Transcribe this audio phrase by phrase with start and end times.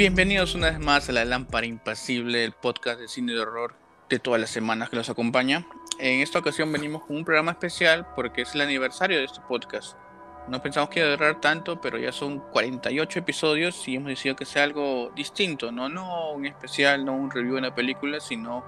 [0.00, 3.74] Bienvenidos una vez más a La Lámpara Impasible, el podcast de cine de horror
[4.08, 5.66] de todas las semanas que nos acompaña.
[5.98, 9.98] En esta ocasión venimos con un programa especial porque es el aniversario de este podcast.
[10.48, 14.36] No pensamos que iba a durar tanto, pero ya son 48 episodios y hemos decidido
[14.36, 15.90] que sea algo distinto, ¿no?
[15.90, 18.64] No un especial, no un review de una película, sino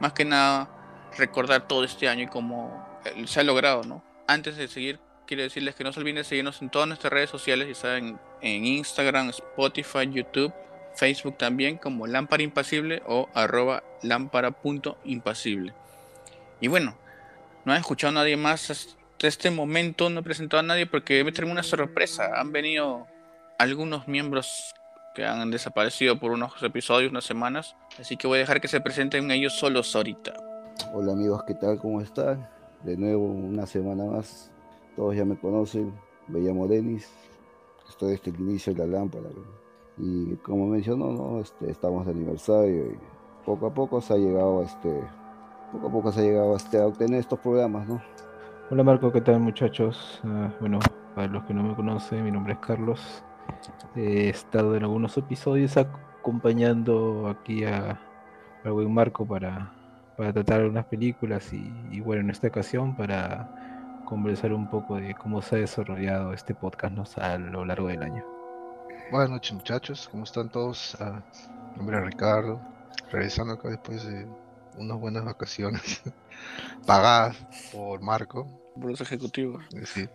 [0.00, 0.68] más que nada
[1.16, 4.04] recordar todo este año y cómo se ha logrado, ¿no?
[4.28, 7.30] Antes de seguir quiero decirles que no se olviden de seguirnos en todas nuestras redes
[7.30, 10.52] sociales, y saben, en Instagram, Spotify, YouTube,
[10.94, 15.72] Facebook también, como Lámpara Impasible o arroba lámpara.impasible.
[16.60, 16.94] Y bueno,
[17.64, 21.24] no han escuchado a nadie más hasta este momento, no he presentado a nadie porque
[21.24, 22.38] me trae una sorpresa.
[22.38, 23.06] Han venido
[23.58, 24.74] algunos miembros
[25.14, 28.80] que han desaparecido por unos episodios, unas semanas, así que voy a dejar que se
[28.80, 30.34] presenten ellos solos ahorita.
[30.92, 31.78] Hola amigos, ¿qué tal?
[31.78, 32.48] ¿Cómo están?
[32.82, 34.50] De nuevo una semana más
[34.96, 35.92] todos ya me conocen,
[36.28, 37.08] me llamo Denis,
[37.88, 39.28] estoy desde el inicio de la lámpara.
[39.98, 41.40] Y como mencionó, ¿no?
[41.40, 42.98] este, estamos de aniversario y
[43.44, 45.02] poco a poco se ha llegado este,
[45.72, 48.02] poco a poco se ha llegado este, a obtener estos programas, ¿no?
[48.70, 50.20] Hola Marco, ¿qué tal muchachos?
[50.24, 50.78] Ah, bueno,
[51.14, 53.22] para los que no me conocen, mi nombre es Carlos.
[53.94, 58.00] He estado en algunos episodios acompañando aquí a,
[58.64, 59.74] a buen Marco para,
[60.16, 63.61] para tratar unas películas y, y bueno, en esta ocasión para
[64.12, 68.22] conversar un poco de cómo se ha desarrollado este podcast a lo largo del año.
[69.10, 70.98] Buenas noches muchachos, ¿cómo están todos?
[71.00, 71.22] Ah,
[71.70, 72.60] mi nombre es Ricardo,
[73.10, 74.28] regresando acá después de
[74.76, 76.02] unas buenas vacaciones
[76.86, 77.38] pagadas
[77.72, 78.46] por Marco.
[78.74, 79.64] Por los ejecutivos.
[79.86, 80.06] Sí.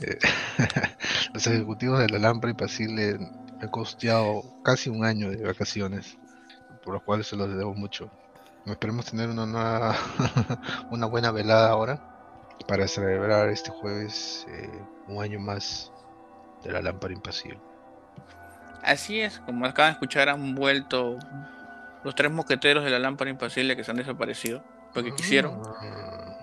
[0.00, 0.18] Eh,
[1.34, 6.16] los ejecutivos de la lámpara impasible me han costeado casi un año de vacaciones,
[6.84, 8.12] por los cuales se los debo mucho.
[8.64, 9.96] Esperemos tener una, nueva
[10.92, 12.07] una buena velada ahora
[12.66, 14.70] para celebrar este jueves eh,
[15.06, 15.92] un año más
[16.62, 17.60] de la lámpara impasible.
[18.82, 21.18] Así es, como acaban de escuchar, han vuelto
[22.04, 24.62] los tres mosqueteros de la lámpara impasible que se han desaparecido,
[24.94, 25.62] porque quisieron.
[25.80, 26.34] Ah.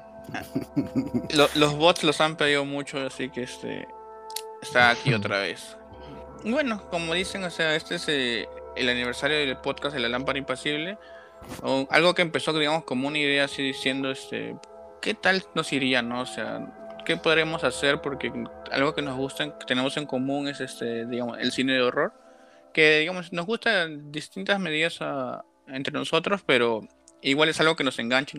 [1.55, 3.87] los bots los han pedido mucho, así que este
[4.61, 5.77] está aquí otra vez.
[6.43, 10.37] Bueno, como dicen, o sea, este es eh, el aniversario del podcast de la lámpara
[10.37, 10.97] impasible.
[11.61, 14.55] O algo que empezó, digamos, como una idea así diciendo, este,
[15.05, 16.21] ¿qué tal nos iría, no?
[16.21, 18.01] O sea, ¿qué podremos hacer?
[18.01, 18.33] Porque
[18.71, 22.11] algo que nos gusta, que tenemos en común es este, digamos, el cine de horror,
[22.73, 24.99] que digamos, nos gusta en distintas medidas
[25.67, 26.87] entre nosotros, pero
[27.21, 28.35] igual es algo que nos engancha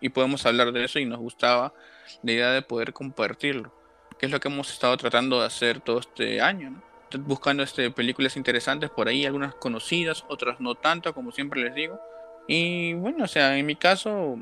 [0.00, 1.74] y, podemos hablar de eso y nos gustaba
[2.22, 3.74] la idea de poder compartirlo,
[4.16, 6.82] que es lo que hemos estado tratando de hacer todo este año, ¿no?
[7.18, 12.00] buscando este, películas interesantes por ahí, algunas conocidas, otras no tanto, como siempre les digo.
[12.46, 14.38] Y bueno, o sea, en mi caso,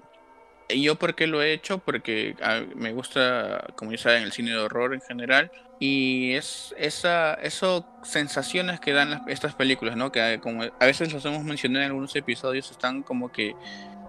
[0.70, 1.78] ¿Y yo por qué lo he hecho?
[1.78, 5.50] Porque ah, me gusta, como ya saben, el cine de horror en general.
[5.80, 10.12] Y es esa, eso sensaciones que dan estas películas, ¿no?
[10.12, 13.54] Que ah, como a veces los hemos mencionado en algunos episodios, están como que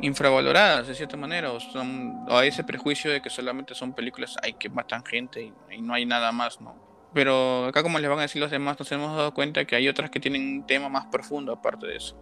[0.02, 1.52] infravaloradas de cierta manera.
[1.53, 5.53] O, son, o hay ese prejuicio de que solamente son películas hay que matan gente
[5.72, 6.75] y, no hay nada más, ¿no?
[7.14, 9.88] Pero acá como les van a decir los demás, nos hemos dado cuenta que hay
[9.88, 12.18] otras que tienen un tema más profundo aparte de eso.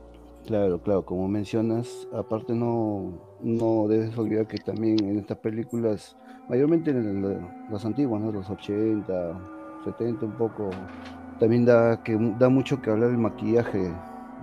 [0.47, 6.15] Claro, claro, como mencionas, aparte no, no debes olvidar que también en estas películas,
[6.47, 7.21] mayormente en
[7.69, 9.37] las antiguas, los 80,
[9.83, 10.69] 70 un poco,
[11.37, 13.91] también da, que, da mucho que hablar del maquillaje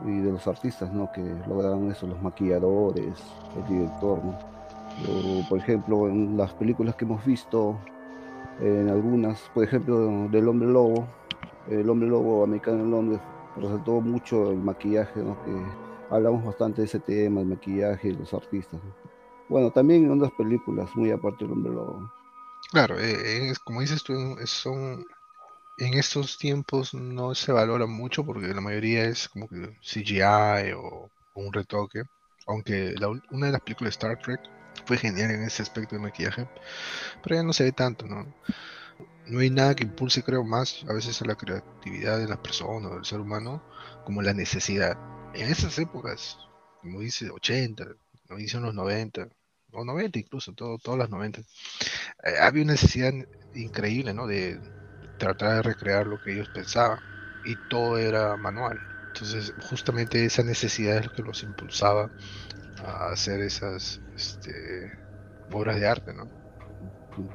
[0.04, 1.10] y de los artistas, ¿no?
[1.10, 3.18] Que lograron eso, los maquilladores,
[3.56, 4.38] el director, ¿no?
[5.48, 7.78] por ejemplo, en las películas que hemos visto,
[8.60, 11.06] en algunas, por ejemplo, del Hombre Lobo,
[11.70, 13.20] el Hombre Lobo americano en Londres,
[13.56, 15.36] resaltó mucho el maquillaje, ¿no?
[16.10, 18.80] Hablamos bastante de ese tema, el maquillaje los artistas.
[19.48, 22.10] Bueno, también en otras películas, muy aparte del hombre lobo.
[22.70, 24.14] Claro, eh, como dices tú,
[24.46, 25.04] son
[25.78, 31.10] en estos tiempos no se valora mucho porque la mayoría es como que CGI o,
[31.34, 32.02] un retoque.
[32.46, 32.94] Aunque
[33.30, 34.40] una de las películas de Star Trek
[34.86, 36.48] fue genial en ese aspecto de maquillaje,
[37.22, 38.26] pero ya no se ve tanto, ¿no?
[39.26, 42.92] No hay nada que impulse, creo, más a veces a la creatividad de las personas
[42.92, 43.62] o del ser humano
[44.04, 44.98] como la necesidad
[45.34, 46.38] en esas épocas,
[46.80, 47.86] como dice, 80,
[48.26, 49.28] como dice los 90,
[49.72, 51.44] o 90 incluso, todo, todas las 90, eh,
[52.40, 53.12] había una necesidad
[53.54, 54.26] increíble, ¿no?
[54.26, 54.60] De
[55.18, 56.98] tratar de recrear lo que ellos pensaban
[57.44, 58.78] y todo era manual.
[59.12, 62.10] Entonces, justamente esa necesidad es lo que los impulsaba
[62.78, 64.92] a hacer esas este,
[65.50, 66.30] obras de arte, ¿no?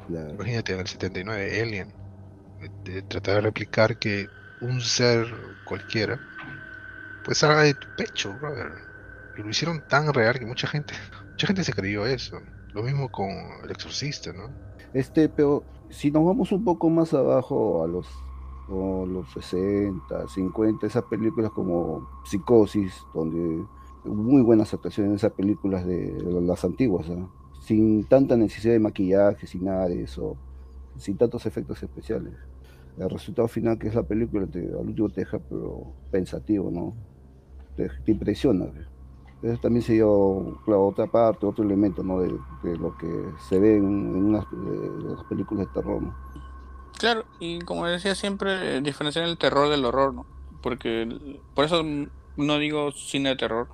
[0.09, 1.93] Imagínate en el 79, Alien,
[2.83, 4.27] de tratar de replicar que
[4.61, 5.25] un ser
[5.63, 6.19] cualquiera
[7.29, 8.71] pues salga de tu pecho, brother.
[9.37, 10.95] Y lo hicieron tan real que mucha gente,
[11.29, 12.39] mucha gente se creyó eso.
[12.73, 13.29] Lo mismo con
[13.63, 14.49] el exorcista, ¿no?
[14.95, 18.07] Este, pero si nos vamos un poco más abajo a los
[18.67, 23.63] o los 60, 50, esas películas como Psicosis, donde
[24.05, 26.11] muy buenas actuaciones en esas películas de,
[26.41, 27.05] las antiguas,
[27.61, 30.35] sin tanta necesidad de maquillaje, sin nada de eso,
[30.97, 32.33] sin tantos efectos especiales.
[32.97, 36.95] El resultado final que es la película, te, al último te deja pero, pensativo, ¿no?
[37.87, 38.65] Te, impresiona.
[39.41, 42.19] Eso también sería otra parte, otro elemento ¿no?
[42.19, 42.29] de,
[42.77, 43.07] lo que
[43.47, 46.01] se ve en, unas las películas de terror.
[46.97, 50.25] Claro, y como decía siempre, eh, diferenciar el terror del horror, ¿no?
[50.61, 51.81] Porque por eso
[52.35, 53.69] no digo cine de terror,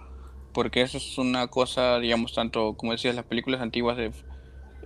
[0.53, 4.11] porque eso es una cosa, digamos, tanto como decías, las películas antiguas de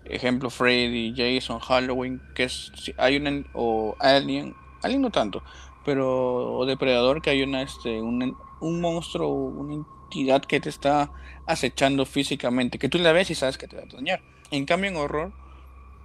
[0.06, 5.44] ejemplo Freddy, Jason, Halloween, que es hay una o Alien, Alien no tanto,
[5.86, 11.12] pero o Depredador que hay una este un, un monstruo, una entidad que te está
[11.46, 14.22] acechando físicamente, que tú la ves y sabes que te va a dañar.
[14.52, 15.34] En cambio en horror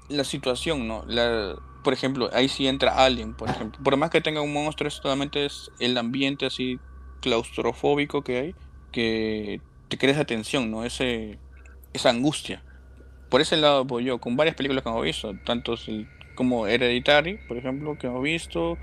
[0.08, 1.04] la situación, ¿no?
[1.06, 3.80] La por ejemplo, ahí sí entra Alien, por ejemplo.
[3.84, 6.80] Por más que tenga un monstruo, solamente es el ambiente así
[7.20, 8.54] claustrofóbico que hay,
[8.90, 10.84] que te crea esa tensión, ¿no?
[10.84, 11.38] Ese,
[11.92, 12.64] esa angustia.
[13.28, 15.74] Por ese lado voy yo, con varias películas que hemos visto, tanto
[16.34, 18.78] como Hereditary, por ejemplo, que hemos visto,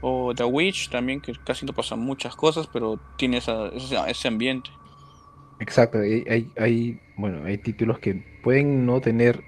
[0.00, 4.70] o The Witch también, que casi no pasan muchas cosas, pero tiene esa, ese, ambiente.
[5.58, 9.42] Exacto, hay, hay, bueno, hay títulos que pueden no tener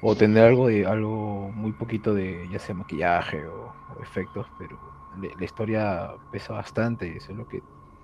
[0.00, 4.78] o tener algo de algo muy poquito de ya sea maquillaje o, efectos, pero
[5.20, 7.60] la historia pesa bastante eso es lo que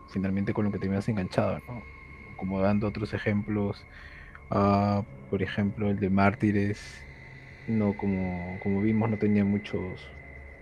[0.09, 1.83] finalmente con lo que te has enganchado, ¿no?
[2.37, 3.87] Como dando otros ejemplos,
[4.51, 6.83] uh, por ejemplo el de Mártires,
[7.69, 10.01] no como, como vimos no tenía muchos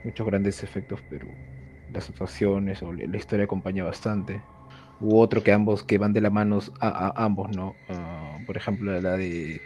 [0.04, 1.26] muchos grandes efectos, pero
[1.92, 4.42] las actuaciones o la historia acompaña bastante.
[5.00, 7.74] U otro que ambos que van de la mano a, ambos, ¿no?
[7.88, 9.60] Ah, por ejemplo la de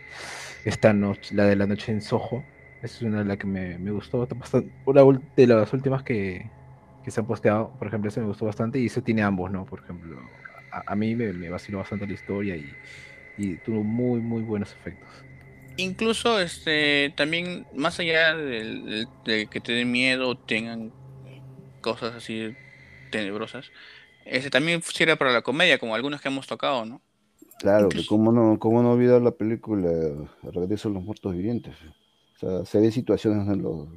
[0.64, 2.42] esta noche, la de la noche en Soho.
[2.82, 4.72] es una de las que me, gustó bastante.
[4.84, 5.02] Una
[5.36, 6.50] de las últimas que,
[7.06, 9.64] se han posteado, por ejemplo, ese me gustó bastante y ese tiene ambos, ¿no?
[9.64, 10.18] Por ejemplo,
[10.72, 15.25] a, mí me, me, vaciló bastante la historia y, tuvo muy, muy buenos efectos.
[15.76, 20.92] Incluso, este, también, más allá de, que te den miedo, tengan
[21.80, 22.54] cosas así
[23.10, 23.70] tenebrosas,
[24.24, 27.00] ese también sirve para la comedia, como algunos que hemos tocado, ¿no?
[27.58, 29.90] Claro, que cómo no, cómo no olvidar la película
[30.42, 31.74] Regreso a los Muertos Vivientes.
[32.34, 33.88] O sea, se ve situaciones en los,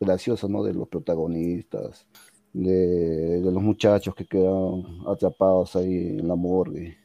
[0.00, 0.62] graciosas, ¿no?
[0.62, 2.06] De los protagonistas,
[2.52, 6.98] de, los muchachos que quedan atrapados ahí en la morgue.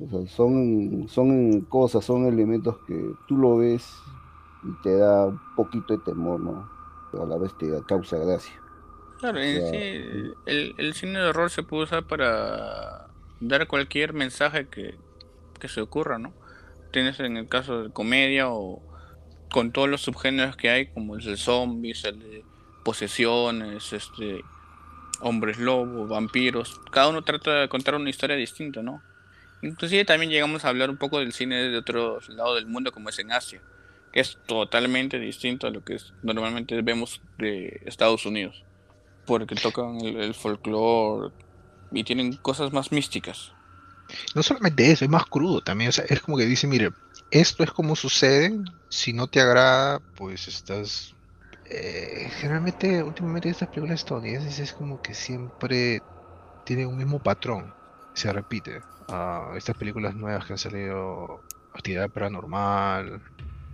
[0.00, 3.92] O sea, son, son cosas, son elementos que tú lo ves
[4.64, 6.68] y te da un poquito de temor, ¿no?
[7.10, 8.54] Pero a la vez te causa gracia.
[9.18, 9.76] Claro, sí,
[10.46, 13.08] el, el cine de horror se puede usar para
[13.40, 14.94] dar cualquier mensaje que,
[15.58, 16.32] que se ocurra, ¿no?
[16.90, 18.80] Tienes en el caso de comedia o
[19.52, 22.44] con todos los subgéneros que hay, como el de zombies, el de
[22.84, 24.42] posesiones, este,
[25.20, 29.02] hombres lobos, vampiros, cada uno trata de contar una historia distinta, ¿no?
[29.62, 33.08] Inclusive también llegamos a hablar un poco del cine de otro lado del mundo, como
[33.08, 33.60] es en Asia,
[34.12, 38.64] que es totalmente distinto a lo que normalmente vemos de Estados Unidos,
[39.26, 41.32] porque tocan el, el folclore
[41.92, 43.52] y tienen cosas más místicas.
[44.34, 45.90] No solamente eso, es más crudo también.
[45.90, 46.90] O sea, es como que dice, mire,
[47.30, 48.58] esto es como sucede.
[48.88, 51.14] Si no te agrada, pues estás.
[51.66, 56.02] Eh, generalmente, últimamente estas películas estadounidenses es como que siempre
[56.64, 57.72] tienen un mismo patrón.
[58.14, 58.80] Se repite.
[59.10, 61.42] Ah, estas películas nuevas que han salido,
[61.74, 63.20] Actividad Paranormal.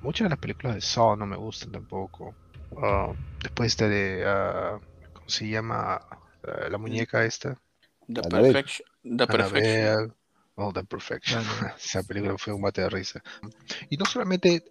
[0.03, 2.35] Muchas de las películas de Saw no me gustan tampoco.
[2.83, 3.13] Ah,
[3.43, 4.25] después esta de.
[4.25, 4.81] Uh,
[5.13, 6.01] ¿Cómo se llama?
[6.71, 7.61] la muñeca esta.
[8.07, 8.89] The, Perfection.
[9.03, 10.15] The Perfection.
[10.55, 11.43] All the Perfection.
[11.77, 13.23] Esa película fue un bate de risa.
[13.91, 14.65] Y no solamente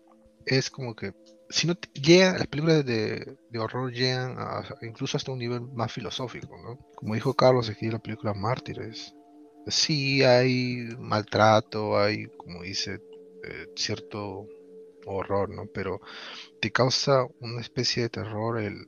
[0.45, 1.13] es como que,
[1.49, 4.37] sino llegan, las películas de, horror llegan
[4.81, 6.77] incluso hasta un nivel más filosófico, ¿no?
[6.95, 9.13] Como dijo Carlos aquí en la película Mártires.
[9.67, 13.01] Sí hay maltrato, hay, como dice,
[13.43, 14.47] eh, cierto
[15.05, 15.65] horror, ¿no?
[15.67, 16.01] Pero
[16.61, 18.85] te causa una especie de terror el,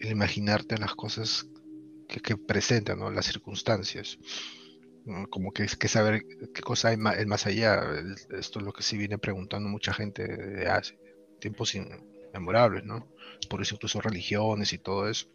[0.00, 1.46] imaginarte las cosas
[2.08, 3.10] que, presentan, ¿no?
[3.10, 4.18] Las circunstancias
[5.30, 6.22] como que, que saber
[6.54, 7.82] qué cosa hay más, más allá.
[8.30, 10.98] Esto es lo que sí viene preguntando mucha gente de hace
[11.40, 13.08] tiempos inmemorables, ¿no?
[13.48, 15.28] Por eso incluso religiones y todo eso.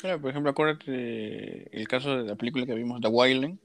[0.00, 3.58] Claro, por ejemplo, acuérdate el caso de la película que vimos, The Wildling.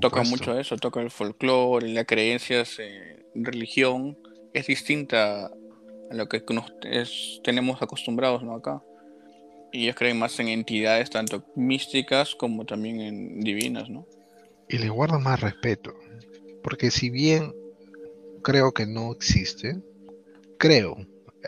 [0.00, 4.16] Toca mucho eso, toca el folclore, las creencias en religión.
[4.54, 6.72] Es distinta a lo que nos
[7.42, 8.54] tenemos acostumbrados ¿no?
[8.54, 8.82] acá.
[9.72, 14.06] Y ellos creen más en entidades tanto místicas como también en divinas, ¿no?
[14.72, 15.94] y le guardo más respeto.
[16.62, 17.54] Porque si bien
[18.42, 19.76] creo que no existe,
[20.58, 20.96] creo,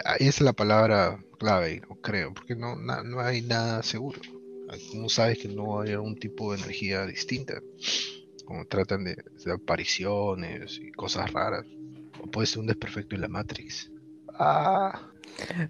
[0.05, 4.21] Ahí es la palabra clave, no creo, porque no, na- no hay nada seguro.
[4.91, 7.61] ¿Cómo sabes que no hay un tipo de energía distinta?
[8.45, 11.65] Como tratan de, de apariciones y cosas raras.
[12.23, 13.91] O puede ser un desperfecto en la Matrix.
[14.39, 15.11] Ah,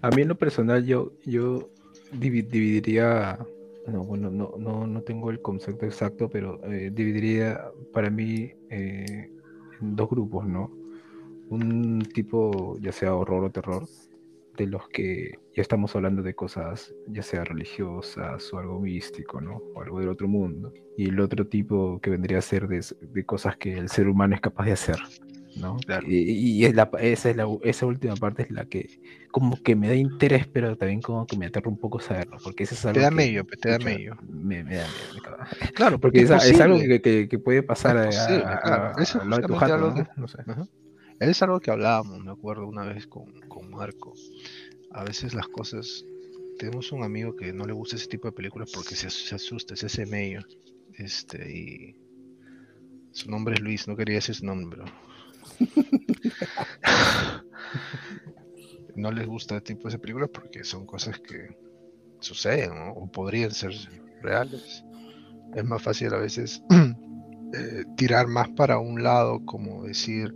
[0.01, 1.69] A mí en lo personal yo, yo
[2.11, 3.39] divi- dividiría,
[3.87, 9.29] no, bueno, no, no, no tengo el concepto exacto, pero eh, dividiría para mí eh,
[9.81, 10.71] en dos grupos, ¿no?
[11.49, 13.87] Un tipo, ya sea horror o terror,
[14.55, 19.57] de los que ya estamos hablando de cosas, ya sea religiosas o algo místico, ¿no?
[19.73, 20.73] O algo del otro mundo.
[20.97, 24.35] Y el otro tipo que vendría a ser de, de cosas que el ser humano
[24.35, 24.97] es capaz de hacer,
[25.55, 25.77] ¿no?
[25.85, 26.05] Claro.
[26.07, 26.15] Y,
[26.59, 28.89] y es la, esa, es la, esa última parte es la que
[29.31, 32.63] como que me da interés, pero también como que me aterra un poco saberlo, porque
[32.63, 34.17] eso es algo te da que, medio, te da medio.
[34.27, 35.47] Me, me da miedo, me caga.
[35.73, 38.91] Claro, Porque es, es algo que, que- que puede pasar a, posible, a- claro.
[38.97, 40.07] a- Eso al lado de tu jato, ¿no?
[40.15, 40.37] No sé.
[40.47, 40.65] Ajá.
[41.19, 44.13] Es algo que hablábamos, me acuerdo una vez con, con Marco.
[44.91, 46.05] A veces las cosas.
[46.59, 49.35] Tenemos un amigo que no le gusta ese tipo de películas porque se, as- se
[49.35, 50.41] asusta, es ese medio.
[50.93, 51.95] Este, y.
[53.11, 54.85] Su nombre es Luis, no quería decir su nombre, pero.
[58.95, 61.57] no les gusta este tipo de películas porque son cosas que
[62.19, 62.91] suceden, ¿no?
[62.93, 63.73] O podrían ser
[64.21, 64.83] reales.
[65.55, 66.63] Es más fácil a veces
[67.53, 70.33] eh, tirar más para un lado, como decir,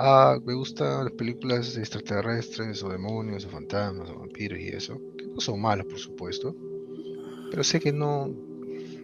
[0.00, 5.00] ah, me gustan las películas de extraterrestres o demonios o fantasmas o vampiros y eso,
[5.16, 6.56] que no son malas, por supuesto,
[7.50, 8.28] pero sé que no,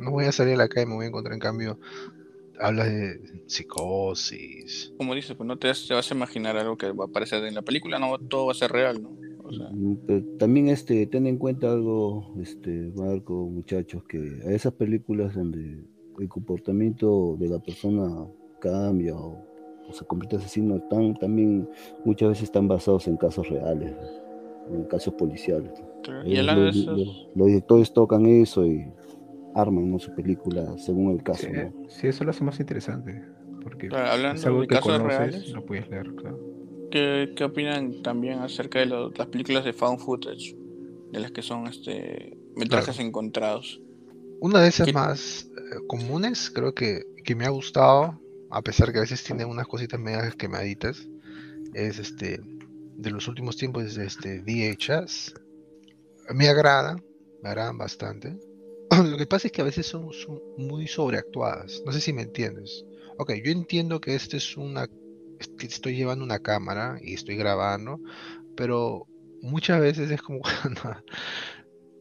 [0.01, 1.79] no voy a salir a la calle, me voy a encontrar en cambio,
[2.59, 7.05] hablas de psicosis, Como dices, pues no te, te vas a imaginar algo que va
[7.05, 9.11] a aparecer en la película, no todo va a ser real, ¿no?
[9.45, 14.51] O sea, Mm, pero también este, ten en cuenta algo, este, Marco, muchachos, que a
[14.51, 15.85] esas películas donde
[16.19, 18.27] el comportamiento de la persona
[18.61, 19.46] cambia o,
[19.89, 21.69] o se convierte en asesino, están, también
[22.05, 23.95] muchas veces están basados en casos reales,
[24.73, 25.73] en casos policiales.
[26.03, 26.27] claro.
[26.27, 28.87] y los, esos, los- los directores tocan eso y
[29.55, 29.99] arman ¿no?
[29.99, 31.47] su película según el caso.
[31.47, 31.73] Sí, ¿no?
[31.89, 33.23] sí, eso lo hace más interesante,
[33.63, 36.39] porque claro, hablando es algo de que casos conoces, reales, lo puedes leer, claro.
[36.91, 40.55] ¿qué, qué opinan también acerca de lo- las películas de found footage?
[41.13, 43.81] De las que son este metrajes encontrados.
[44.41, 48.93] Una de esas ¿Qué- más eh, comunes, creo que, que me ha gustado, a pesar
[48.93, 51.09] que a veces tiene unas cositas medias quemaditas,
[51.75, 52.41] es este
[52.97, 55.35] de los últimos tiempos es este VHS.
[56.35, 56.97] Me agrada,
[57.43, 58.39] me agradan bastante.
[59.05, 61.83] Lo que pasa es que a veces son, son muy sobreactuadas.
[61.85, 62.85] No sé si me entiendes.
[63.19, 64.89] Ok, yo entiendo que este es una
[65.61, 68.01] estoy llevando una cámara y estoy grabando,
[68.57, 69.07] pero
[69.43, 71.03] muchas veces es como cuando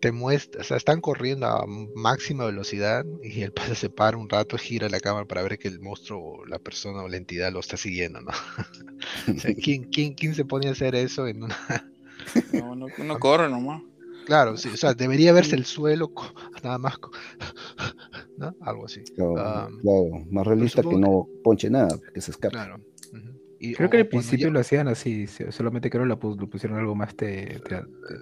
[0.06, 4.30] te muestra, o sea, están corriendo a máxima velocidad y el pase se para un
[4.30, 7.52] rato, gira la cámara para ver que el monstruo o la persona o la entidad
[7.52, 8.30] lo está siguiendo, ¿no?
[9.36, 11.58] O sea, ¿quién, quién, quién se pone a hacer eso en una...
[12.54, 13.82] No, no, no corre nomás.
[14.28, 16.12] Claro, sí, o sea, debería verse el suelo
[16.64, 17.00] nada más,
[18.38, 18.56] ¿no?
[18.62, 19.02] Algo así.
[19.16, 22.52] Claro, Ah, claro, más realista que no ponche nada, que se escape.
[22.54, 22.76] Claro.
[23.12, 23.45] ujú.
[23.60, 26.20] Y- Creo o- que al principio ya- lo hacían así, sí, solamente creo que lo,
[26.20, 27.62] pus- lo pusieron algo más te-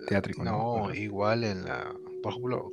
[0.08, 0.94] teátrico, ¿no?
[0.94, 1.94] Igual en la...
[2.22, 2.72] Por ejemplo,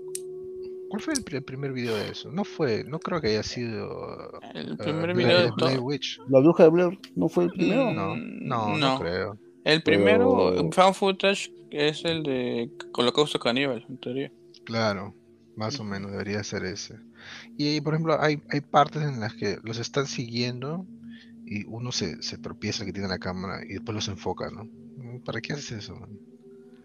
[0.90, 2.31] ¿cuál fue el, pri- el primer video de eso?
[2.31, 4.38] No fue, no creo que haya sido...
[4.55, 5.83] El eh, primer video de Blair todo.
[5.83, 6.21] Witch.
[6.29, 7.93] La bruja de Blair no fue el primero.
[7.93, 8.99] No, no, no, no.
[9.00, 9.38] creo.
[9.64, 14.33] El primero, Pero- found footage, es el de Holocausto Caníbal, en teoría.
[14.64, 15.14] Claro,
[15.57, 16.97] más o menos debería ser ese.
[17.59, 20.87] Y por ejemplo, hay, hay partes en las que los están siguiendo
[21.50, 24.71] y uno se, se tropieza que tiene la cámara y después los enfoca, ¿no?
[24.97, 25.97] Mm, ¿Para qué haces eso?
[25.97, 26.11] man?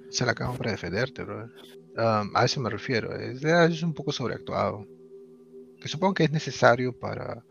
[0.10, 1.52] Usa la cámara para defenderte, bro.
[1.96, 3.16] a eso me refiero.
[3.16, 4.88] Es, es un poco sobreactuado.
[5.82, 7.46] Que supongo que es necesario para,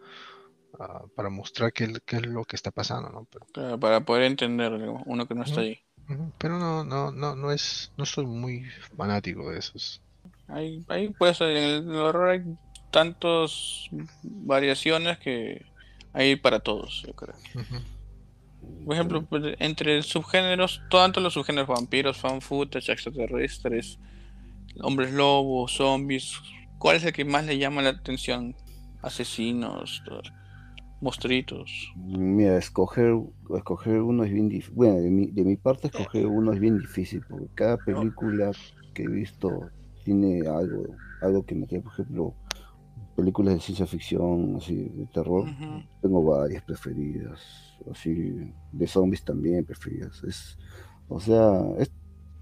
[0.81, 3.27] ah, para mostrar qué, qué es lo que está pasando, ¿no?
[3.31, 4.73] Pero, Claro, para poder entender
[5.07, 5.63] uno que no está
[6.09, 8.65] ujú, pero no, no, no, no es, no soy muy
[8.97, 10.03] fanático de esos.
[10.49, 12.43] Ahí, ahí pues en el horror hay
[12.91, 13.89] tantas
[14.23, 15.63] variaciones que
[16.15, 17.35] hay para todos, yo creo.
[18.85, 23.99] Por ejemplo, pues, entre subgéneros, tanto los subgéneros vampiros, fan footage, extraterrestres,
[24.81, 26.41] hombres lobos, zombies,
[26.79, 28.55] ¿cuál es el que más le llama la atención?
[29.03, 30.03] Asesinos,
[31.01, 31.93] monstruitos.
[31.97, 33.15] Mira, escoger,
[33.55, 34.75] escoger uno es bien difícil.
[34.75, 38.53] Bueno, de mi, de mi parte, escoger uno es bien difícil, porque cada película
[38.95, 39.71] que he visto
[40.05, 42.35] tiene algo, algo que me tiene, por ejemplo,
[43.15, 45.49] películas de ciencia ficción, así, de terror.
[46.03, 47.41] Tengo varias preferidas,
[47.91, 50.23] así, de zombies también preferidas.
[50.25, 50.59] Es,
[51.09, 51.91] o sea, es-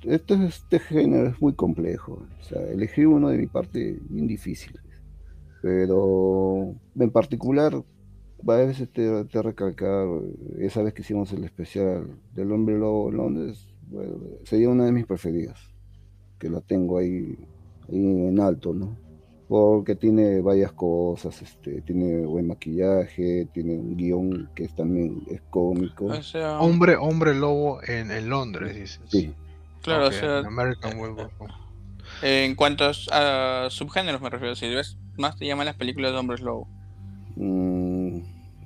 [0.05, 2.26] este, este género es muy complejo.
[2.41, 4.73] O sea, elegir uno de mi parte bien difícil.
[5.61, 7.73] Pero en particular,
[8.43, 10.09] varias veces te, te recalcar,
[10.59, 14.93] esa vez que hicimos el especial del hombre lobo en Londres, bueno, sería una de
[14.93, 15.61] mis preferidas,
[16.38, 17.37] que la tengo ahí,
[17.88, 18.97] ahí en alto, ¿no?
[19.52, 25.42] Porque tiene varias cosas, este, tiene buen maquillaje, tiene un guion que es también es
[25.50, 26.06] cómico.
[26.06, 29.02] O sea, Hombre, hombre lobo en, en Londres, dices.
[29.09, 29.35] Sí,
[29.82, 31.35] claro, o sea, en American Werewolf.
[32.23, 36.40] en cuanto a subgéneros me refiero, si ves más te llaman las películas de hombres
[36.40, 36.66] lobo.
[37.37, 38.21] Mm,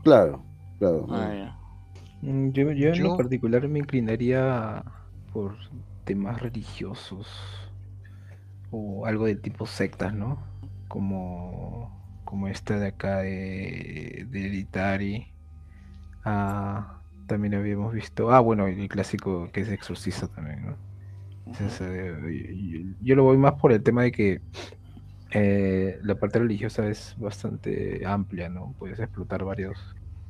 [0.05, 0.41] claro,
[0.79, 1.05] claro.
[1.11, 1.59] Ah.
[2.23, 4.85] Mm, Yo, yo en lo particular me inclinaría
[5.33, 5.57] por
[6.05, 7.27] temas religiosos
[8.71, 10.55] o algo de tipo sectas, ¿no?
[10.97, 15.27] Como, como esta de acá de, de.
[16.25, 18.33] Ah, también habíamos visto.
[18.33, 20.77] Ah, bueno, el clásico que es Exorcista también, ¿no?
[21.45, 24.41] Entonces, eh, yo, yo lo voy más por el tema de que
[25.33, 28.75] eh, la parte religiosa es bastante amplia, ¿no?
[28.79, 29.77] Puedes explotar varios,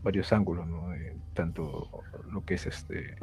[0.02, 0.88] varios ángulos, ¿no?
[1.32, 3.14] Tanto lo que es este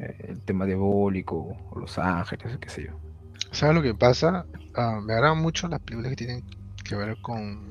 [0.00, 2.92] eh, el tema diabólico, o los ángeles, qué sé yo.
[3.52, 4.44] ¿Sabes lo que pasa?
[4.74, 6.57] Ah, me agradan mucho las películas que tienen
[6.88, 7.70] que ver con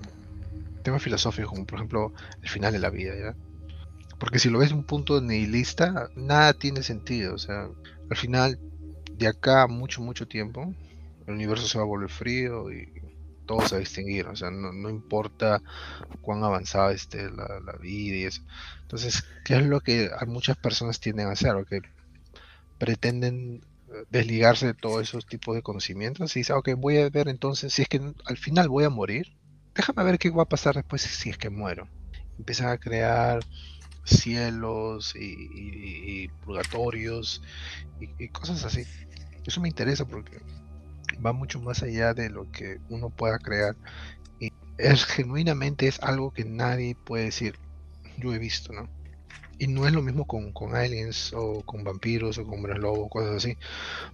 [0.84, 3.36] temas filosóficos, como por ejemplo el final de la vida, ¿ya?
[4.20, 7.36] Porque si lo ves de un punto nihilista, nada tiene sentido.
[7.36, 7.68] O sea,
[8.10, 8.60] al final,
[9.14, 10.74] de acá a mucho, mucho tiempo,
[11.28, 12.90] el universo se va a volver frío y
[13.46, 14.28] todo se va a extinguir.
[14.28, 15.62] O sea, no, no importa
[16.22, 18.42] cuán avanzada esté la, la vida y eso.
[18.82, 21.56] Entonces, ¿qué es lo que muchas personas tienden a hacer?
[21.56, 21.82] O que
[22.80, 23.62] pretenden
[24.10, 27.84] desligarse de todos esos tipos de conocimientos y dice, ok, voy a ver entonces, si
[27.84, 29.28] es que al final voy a morir,
[29.76, 31.90] déjame ver qué va a pasar después si es que muero.
[32.38, 33.48] Empiezan a crear
[34.06, 37.42] cielos y, y- y purgatorios
[38.00, 38.88] y, y cosas así.
[39.46, 40.40] Eso me interesa porque
[41.26, 43.78] va mucho más allá de lo que uno pueda crear
[44.40, 47.60] y es genuinamente es algo que nadie puede decir,
[48.18, 48.92] yo he visto, ¿no?
[49.60, 53.10] Y no es lo mismo con, con aliens o con vampiros o con hombres lobo,
[53.10, 53.58] cosas así.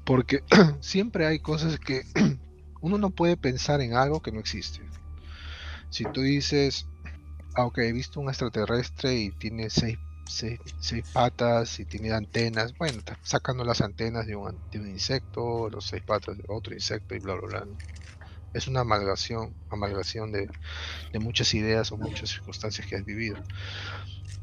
[0.05, 0.43] Porque
[0.81, 2.03] siempre hay cosas que
[2.81, 4.91] uno no puede pensar en algo que no existe.
[5.89, 6.89] Si tú dices,
[7.55, 12.75] ah, ok, he visto un extraterrestre y tiene seis, seis- seis patas y tiene antenas,
[12.77, 16.73] bueno, está sacando las antenas de un, de un insecto, los seis patas de otro
[16.75, 17.67] insecto y bla, bla, bla.
[18.53, 20.51] Es una amalgación, amalgación de,
[21.13, 23.43] de muchas ideas o muchas circunstancias que has vivido.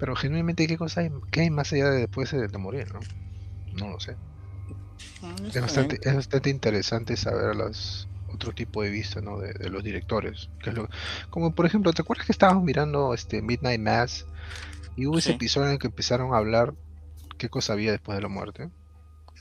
[0.01, 2.93] Pero genuinamente, ¿qué cosa hay, qué hay más allá de después de, de morir?
[2.95, 3.09] ¿no?
[3.73, 4.19] no lo sé.
[5.23, 9.39] Mm, Es bastante, es bastante interesante saber las, otro tipo de vista ¿no?
[9.39, 10.51] de, de los directores.
[10.59, 10.89] que es lo-
[11.31, 14.29] como por ejemplo, ¿te acuerdas que estábamos mirando este Midnight Mass
[14.97, 16.75] y hubo ese episodio en el que empezaron a hablar
[17.39, 18.71] qué cosa había después de la muerte?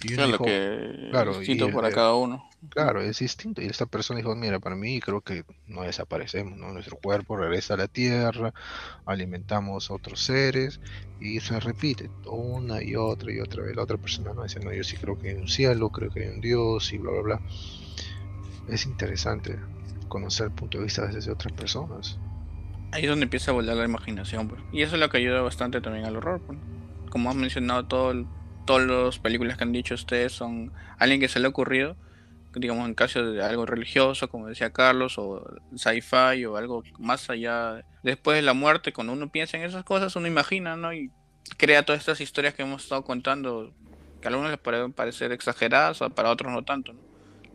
[0.01, 2.43] Y uno Claro dijo, que claro, distinto y, para eh, cada uno.
[2.69, 3.61] Claro, es distinto.
[3.61, 6.71] Y esta persona dijo, mira, para mí creo que no desaparecemos, ¿no?
[6.73, 8.53] Nuestro cuerpo regresa a la tierra,
[9.05, 10.81] alimentamos a otros seres
[11.19, 13.75] y se repite una y otra y otra vez.
[13.75, 16.23] La otra persona no dice, no, yo sí creo que hay un cielo, creo que
[16.23, 17.41] hay un Dios y bla, bla, bla.
[18.67, 19.59] Es interesante
[20.07, 22.17] conocer el punto de vista desde otras personas.
[22.91, 24.61] Ahí es donde empieza a volar la imaginación, pues.
[24.71, 26.57] Y eso es lo que ayuda bastante también al horror, pues.
[27.09, 28.25] Como has mencionado, todo el-
[28.69, 31.97] todas las películas que han dicho ustedes son alguien que se le ha ocurrido,
[32.53, 35.43] digamos en caso de algo religioso, como decía Carlos, o
[35.75, 37.83] sci-fi, o algo más allá.
[38.03, 40.93] Después de la muerte, cuando uno piensa en esas cosas, uno imagina, ¿no?
[40.93, 41.09] Y
[41.57, 43.73] crea todas estas historias que hemos estado contando,
[44.21, 46.93] que a algunos les pueden parecer exageradas, o para otros no tanto.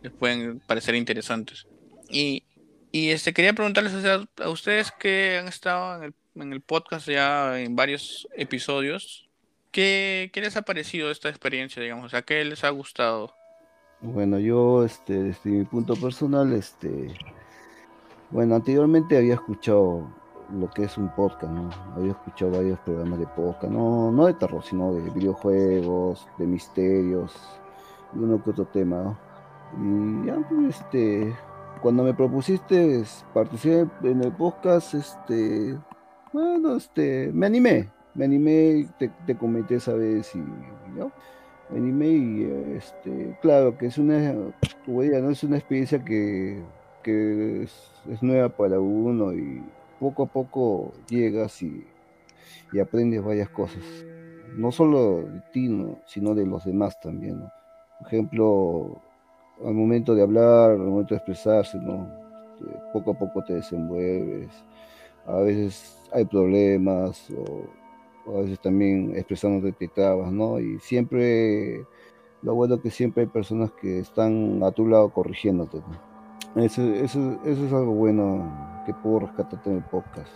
[0.03, 1.65] Les pueden parecer interesantes.
[2.09, 2.43] Y
[2.91, 8.27] y este quería preguntarles a ustedes que han estado en el podcast ya en varios
[8.35, 9.24] episodios,
[9.75, 12.11] ¿qué, les ha parecido esta experiencia, digamos?
[12.11, 13.33] Sea, ¿qué les ha gustado?
[13.99, 17.13] Bueno, yo, este, desde mi punto personal, este,
[18.29, 20.09] bueno, anteriormente había escuchado
[20.53, 21.69] lo que es un podcast, ¿no?
[21.95, 27.33] Había escuchado varios programas de podcast, no, no de terror, sino de videojuegos, de misterios,
[28.13, 29.17] y uno que otro tema, ¿no?
[29.77, 31.35] Y ya, pues, este,
[31.81, 35.77] cuando me propusiste participar en el podcast, este,
[36.31, 40.39] bueno, este, me animé, me animé, te, te comenté esa vez y
[40.97, 41.11] ya,
[41.69, 44.33] me animé y este, claro que es una,
[44.85, 45.29] como ¿no?
[45.29, 46.61] es una experiencia que,
[47.03, 49.61] que es, nueva para uno y
[49.99, 51.85] poco a poco llegas y,
[52.71, 53.83] y aprendes varias cosas,
[54.55, 55.99] no solo de ti, ¿no?
[56.05, 57.51] sino de los demás también, ¿no?
[57.99, 59.01] Por ejemplo,
[59.65, 62.07] al momento de hablar, al momento de expresarse, ¿no?
[62.53, 64.49] Este, poco a poco te desenvuelves,
[65.25, 67.65] a veces hay problemas o
[68.27, 70.59] a veces también expresándote te trabas, ¿no?
[70.59, 71.85] Y siempre,
[72.41, 76.63] lo bueno que siempre hay personas que están a tu lado corrigiéndote, ¿no?
[76.63, 80.31] Eso, eso, eso es algo bueno que puedo rescatarte en el podcast.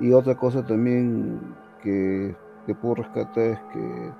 [0.00, 2.34] Y otra cosa también que,
[2.66, 4.10] que puedo rescatar es que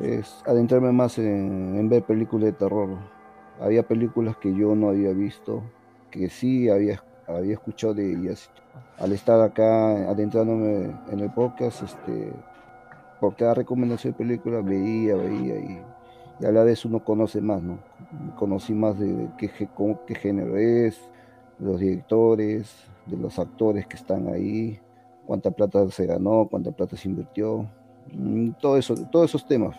[0.00, 2.90] es adentrarme más en, ver películas de terror.
[3.60, 5.62] Había películas que yo no había visto,
[6.10, 8.50] que sí había, había escuchado de ellas.
[8.98, 12.32] Al estar acá adentrándome en el podcast, este,
[13.20, 15.82] por cada recomendación de película veía, veía y,
[16.44, 17.78] a la vez uno conoce más, ¿no?
[18.36, 19.50] Conocí más de, qué,
[20.06, 21.00] qué género es,
[21.58, 22.72] los directores,
[23.06, 24.78] de los actores que están ahí,
[25.26, 27.68] cuánta plata se ganó, cuánta plata se invirtió,
[28.12, 29.76] mm, todo eso, todos esos temas.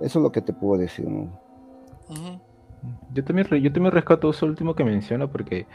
[0.00, 1.06] Eso es lo que te puedo decir,
[3.12, 5.66] Yo también, yo también rescato eso último que menciona porque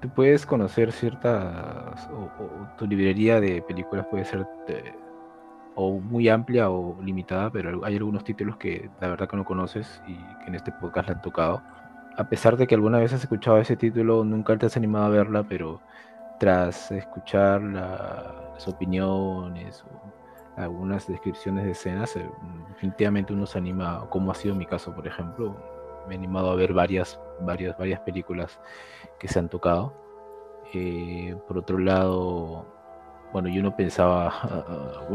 [0.00, 4.46] tú puedes conocer ciertas, o, tu librería de películas puede ser
[5.74, 10.02] o muy amplia o limitada, pero hay algunos títulos que la verdad que no conoces
[10.06, 11.62] y que en este podcast le han tocado.
[12.16, 15.08] A pesar de que alguna vez has escuchado ese título, nunca te has animado a
[15.08, 15.80] verla, pero
[16.38, 22.28] tras escuchar las opiniones o algunas descripciones de escenas, eh,
[22.68, 25.56] definitivamente uno se anima, como ha sido mi caso, por ejemplo,
[26.06, 28.60] me he animado a ver varias, varias, varias películas
[29.18, 29.94] que se han tocado.
[30.74, 32.66] Eh, por otro lado,
[33.32, 35.06] bueno, yo no pensaba,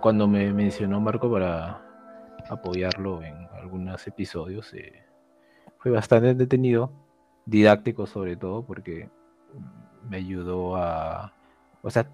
[0.00, 1.80] cuando me mencionó Marco para
[2.48, 5.02] apoyarlo en algunos episodios, eh,
[5.78, 6.90] fue bastante detenido,
[7.46, 9.08] didáctico sobre todo, porque
[10.08, 11.32] me ayudó a...
[11.82, 12.06] O sea,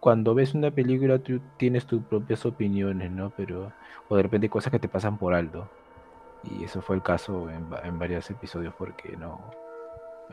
[0.00, 3.30] cuando ves una película tú tienes tus propias opiniones, ¿no?
[3.36, 3.72] Pero...
[4.08, 5.68] O de repente cosas que te pasan por alto.
[6.42, 9.40] Y eso fue el caso en, varios episodios porque no...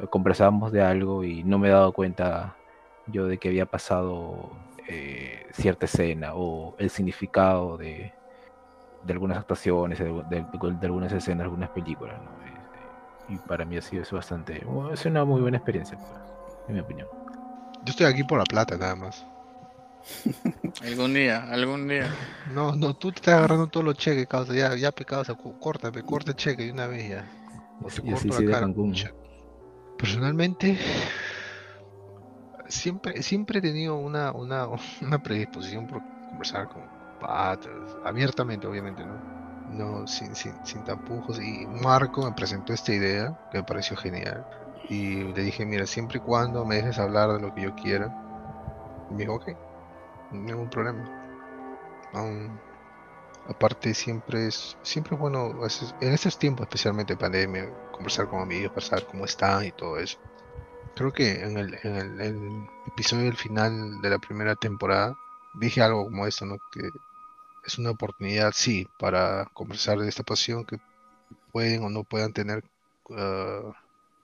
[0.10, 2.56] Conversábamos de algo y no me he dado cuenta
[3.08, 4.52] yo de que había pasado
[4.88, 8.14] eh, cierta escena o el significado de,
[9.04, 10.46] de algunas actuaciones, de, de,
[10.82, 12.20] algunas escenas, algunas películas.
[12.22, 12.32] ¿no?
[12.46, 14.66] Este, y para mí ha sido eso bastante...
[14.92, 15.98] Es una muy buena experiencia.
[15.98, 16.22] Pues
[16.68, 17.08] en mi opinión.
[17.84, 19.26] Yo estoy aquí por la plata, nada más.
[20.84, 22.14] algún día, algún día.
[22.54, 24.54] No, no, tú te estás agarrando todos los cheques, causa.
[24.54, 25.24] Ya, ya pecado,
[25.60, 27.26] corta, me corta el cheque de una vez ya.
[28.04, 28.96] y así sí de Cancún.
[29.98, 30.78] Personalmente,
[32.72, 34.68] siempre, siempre he tenido una, una,
[35.02, 36.84] una predisposición por conversar con
[37.20, 39.16] patas, abiertamente, obviamente, ¿no?
[39.70, 41.40] No, sin, sin, sin tapujos.
[41.40, 44.46] Y Marco me presentó esta idea que me pareció genial
[44.90, 48.14] y le dije, mira, siempre y cuando me dejes hablar de lo que yo quiera.
[49.10, 49.52] Me dijo, ok,
[50.32, 51.06] ningún problema.
[53.48, 55.52] aparte siempre es, siempre es bueno,
[56.02, 60.18] en estos tiempos, especialmente pandemia, conversar con amigos, pasar cómo están y todo eso.
[60.96, 65.18] Creo que en el, en el, episodio del final de la primera temporada
[65.54, 66.58] dije algo como esto, ¿no?
[66.72, 66.90] Que
[67.66, 70.80] es una oportunidad, sí, para conversar de esta pasión que
[71.52, 72.64] pueden o no puedan tener
[73.10, 73.72] uh,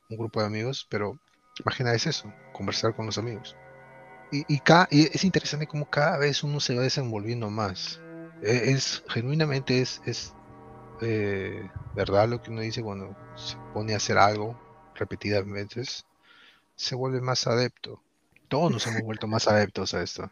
[0.09, 1.17] un grupo de amigos, pero
[1.59, 3.55] imagina es eso, conversar con los amigos.
[4.31, 8.01] Y, y, es interesante como cada vez uno se va desenvolviendo más.
[8.41, 10.33] E, es, genuinamente es, es
[11.01, 14.59] eh, verdad lo que uno dice cuando se pone a hacer algo
[14.95, 16.05] repetidas veces,
[16.77, 18.01] se vuelve más adepto.
[18.47, 20.31] Todos nos hemos vuelto más adeptos a esto.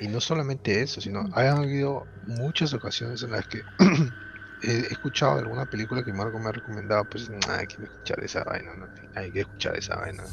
[0.00, 3.62] Y no solamente eso, sino ha habido muchas ocasiones en las que
[4.62, 8.74] he escuchado alguna película que Marco me ha recomendado, pues hay que escuchar esa vaina,
[8.74, 8.86] ¿no?
[9.14, 10.24] hay que escuchar esa vaina.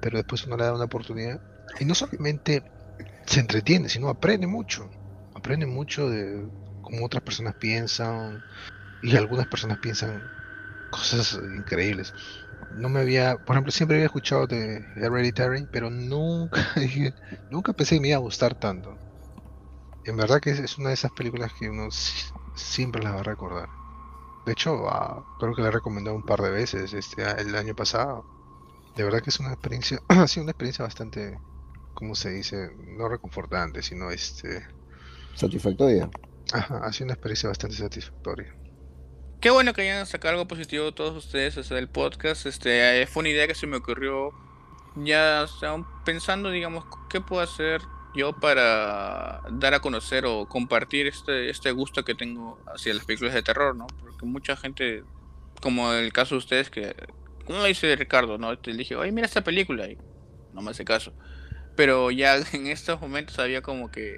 [0.00, 1.40] Pero después uno le da una oportunidad
[1.78, 2.62] y no solamente
[3.26, 4.88] se entretiene, sino aprende mucho.
[5.34, 6.48] Aprende mucho de
[6.82, 8.42] cómo otras personas piensan
[9.02, 10.22] y algunas personas piensan
[10.90, 12.14] cosas increíbles.
[12.76, 16.60] No me había, por ejemplo, siempre había escuchado de Hereditary, pero nunca
[17.50, 18.96] nunca pensé que me iba a gustar tanto.
[20.04, 21.88] En verdad que es una de esas películas que uno
[22.54, 23.68] siempre las va a recordar.
[24.46, 27.74] De hecho, ah, creo que la he recomendado un par de veces este el año
[27.74, 28.24] pasado.
[28.96, 31.38] De verdad que es una experiencia, ha sido una experiencia bastante,
[31.94, 32.70] ¿cómo se dice?
[32.96, 34.66] No reconfortante, sino este...
[35.34, 36.08] Satisfactoria.
[36.52, 38.48] Ajá, ha sido una experiencia bastante satisfactoria.
[39.40, 42.44] Qué bueno que hayan sacado algo positivo todos ustedes desde del podcast.
[42.44, 44.32] Este, fue una idea que se me ocurrió
[44.96, 45.46] ya
[46.04, 47.80] pensando, digamos, qué puedo hacer
[48.16, 53.32] yo para dar a conocer o compartir este, este gusto que tengo hacia las películas
[53.32, 53.86] de terror, ¿no?
[54.00, 55.04] Porque mucha gente,
[55.62, 56.96] como el caso de ustedes, que,
[57.44, 58.58] como dice Ricardo, ¿no?
[58.58, 59.96] Te dije, oye, mira esta película y
[60.52, 61.12] no me hace caso.
[61.76, 64.16] Pero ya en estos momentos había como que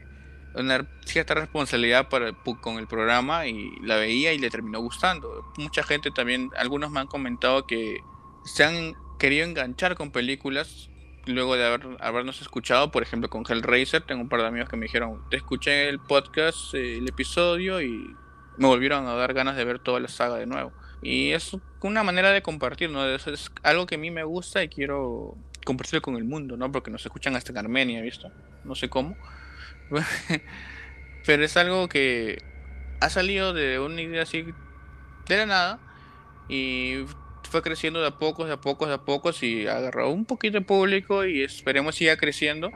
[0.54, 5.52] una cierta responsabilidad para, con el programa y la veía y le terminó gustando.
[5.56, 8.00] Mucha gente también, algunos me han comentado que
[8.44, 10.90] se han querido enganchar con películas
[11.26, 14.76] luego de haber, habernos escuchado, por ejemplo, con Hellraiser, tengo un par de amigos que
[14.76, 18.14] me dijeron, te escuché el podcast, eh, el episodio y
[18.56, 20.72] me volvieron a dar ganas de ver toda la saga de nuevo.
[21.02, 23.06] Y es una manera de compartir, ¿no?
[23.06, 26.70] Es, es algo que a mí me gusta y quiero compartirlo con el mundo, ¿no?
[26.70, 28.30] Porque nos escuchan hasta en Armenia, ¿visto?
[28.64, 29.16] No sé cómo.
[31.26, 32.42] Pero es algo que
[33.00, 34.46] ha salido de una idea así
[35.26, 35.81] de la nada
[36.48, 37.05] y
[37.48, 40.59] fue creciendo de a pocos, de a pocos, de a pocos y agarró un poquito
[40.59, 42.70] de público y esperemos siga creciendo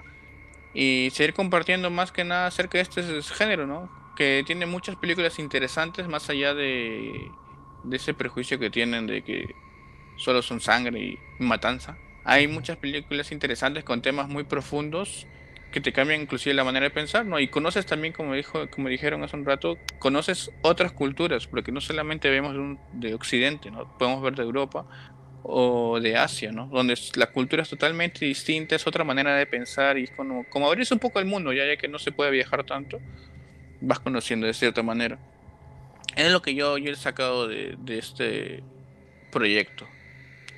[0.75, 3.91] y seguir compartiendo más que nada acerca de este género, ¿no?
[4.17, 7.31] Que tiene muchas películas interesantes más allá de,
[7.85, 9.55] de ese prejuicio que tienen de que
[10.17, 11.97] solo son sangre y matanza.
[12.25, 15.27] Hay muchas películas interesantes con temas muy profundos
[15.75, 17.41] que te cambian inclusive la manera de pensar, ¿no?
[17.41, 21.81] Y conoces también, como dijo, como dijeron hace un rato, conoces otras culturas, porque no
[21.81, 23.99] solamente vemos de, Occidente, ¿no?
[23.99, 24.87] Podemos ver de Europa
[25.43, 26.69] o de Asia, ¿no?
[26.69, 30.69] Donde la cultura es totalmente distinta, es otra manera de pensar y es como, como
[30.69, 33.01] abrirse un poco el mundo, ya, ya que no se puede viajar tanto,
[33.81, 35.19] vas conociendo de cierta manera.
[36.15, 38.63] Es lo que yo, yo he sacado de, de este
[39.33, 39.89] proyecto.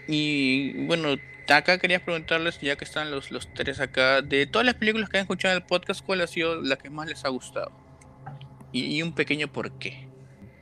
[0.08, 1.16] Y bueno,
[1.54, 5.18] acá quería preguntarles, ya que están los, los tres acá, de todas las películas que
[5.18, 7.70] han escuchado en el podcast, ¿cuál ha sido la que más les ha gustado?
[8.72, 10.08] Y, un pequeño por qué.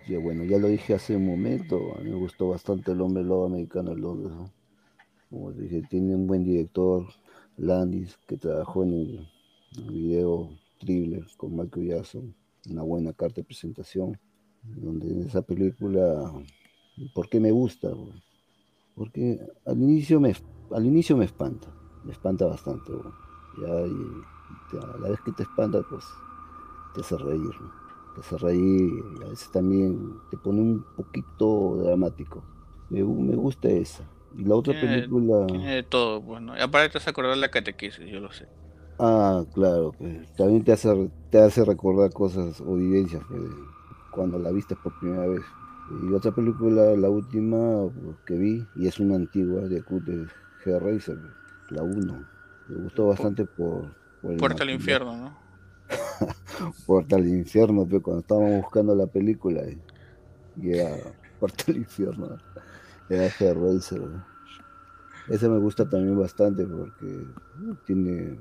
[0.06, 3.24] Ya bueno, ya lo dije hace un momento, a mí me gustó bastante El Hombre
[3.24, 4.50] Lobo Americano el Londres.
[5.30, 7.06] Como dije, tiene un buen director,
[7.56, 9.28] Landis, que trabajó en el,
[9.88, 12.34] video thriller con Michael Jackson,
[12.70, 14.16] una buena carta de presentación,
[14.62, 16.32] donde en esa película,
[17.12, 17.88] ¿por qué me gusta?
[18.94, 20.34] Porque al inicio me
[20.74, 21.68] al inicio me espanta,
[22.04, 22.92] me espanta bastante.
[23.58, 26.04] Ya, y a la vez que te espanta, pues
[26.94, 27.54] te hace reír,
[28.14, 32.42] te hace reír y a veces también te pone un poquito dramático.
[32.90, 34.04] Me, gusta esa.
[34.36, 35.46] Y la otra película.
[35.46, 36.52] Tiene de todo, bueno.
[36.52, 38.48] Pues, aparte te hace acordar la catequesis, yo lo sé.
[38.98, 43.42] Ah, claro, pues, también te hace, te hace recordar cosas o vivencias pues,
[44.10, 45.42] cuando la viste por primera vez.
[46.02, 47.90] Y otra película, la última
[48.26, 50.26] que vi, y es una antigua de Cute
[50.64, 51.18] Racer,
[51.70, 52.24] la 1.
[52.68, 53.94] Me gustó bastante por...
[54.22, 55.38] por Puerta al infierno, ¿no?
[56.86, 59.62] Puerta al infierno, pero cuando estábamos buscando la película
[60.56, 60.96] y era
[61.40, 62.38] Puerta al infierno,
[63.08, 64.02] era Hellraiser.
[65.28, 67.26] Ese me gusta también bastante porque
[67.86, 68.38] tiene,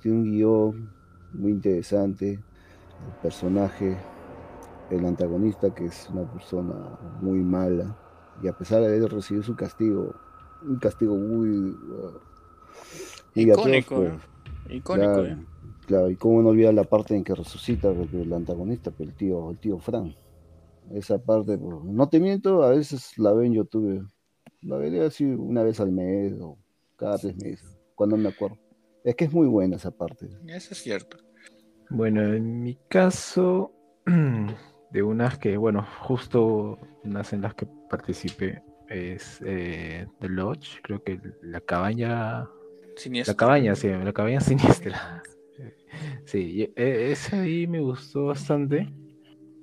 [0.00, 0.90] tiene un guion
[1.32, 3.98] muy interesante, el personaje,
[4.90, 6.74] el antagonista que es una persona
[7.20, 7.96] muy mala
[8.42, 10.14] y a pesar de haber recibido su castigo,
[10.66, 11.76] un castigo muy
[13.34, 14.12] icónico, pues.
[14.70, 15.12] icónico.
[15.12, 15.36] Claro, ¿eh?
[15.86, 19.50] claro, y cómo no olvidar la parte en que resucita el antagonista, pues, el tío,
[19.50, 20.14] el tío Fran.
[20.90, 24.06] Esa parte, pues, no te miento, a veces la veo en YouTube.
[24.62, 26.56] La vería así una vez al mes o
[26.96, 28.58] cada tres meses, cuando me acuerdo.
[29.04, 30.28] Es que es muy buena esa parte.
[30.46, 31.16] Eso es cierto.
[31.90, 33.72] Bueno, en mi caso,
[34.92, 41.02] de unas que, bueno, justo unas en las que participé, es eh, The Lodge, creo
[41.02, 42.48] que la cabaña.
[42.96, 43.32] Siniestra.
[43.32, 45.22] La cabaña, sí, la cabaña siniestra.
[46.24, 48.92] Sí, e, ese ahí me gustó bastante.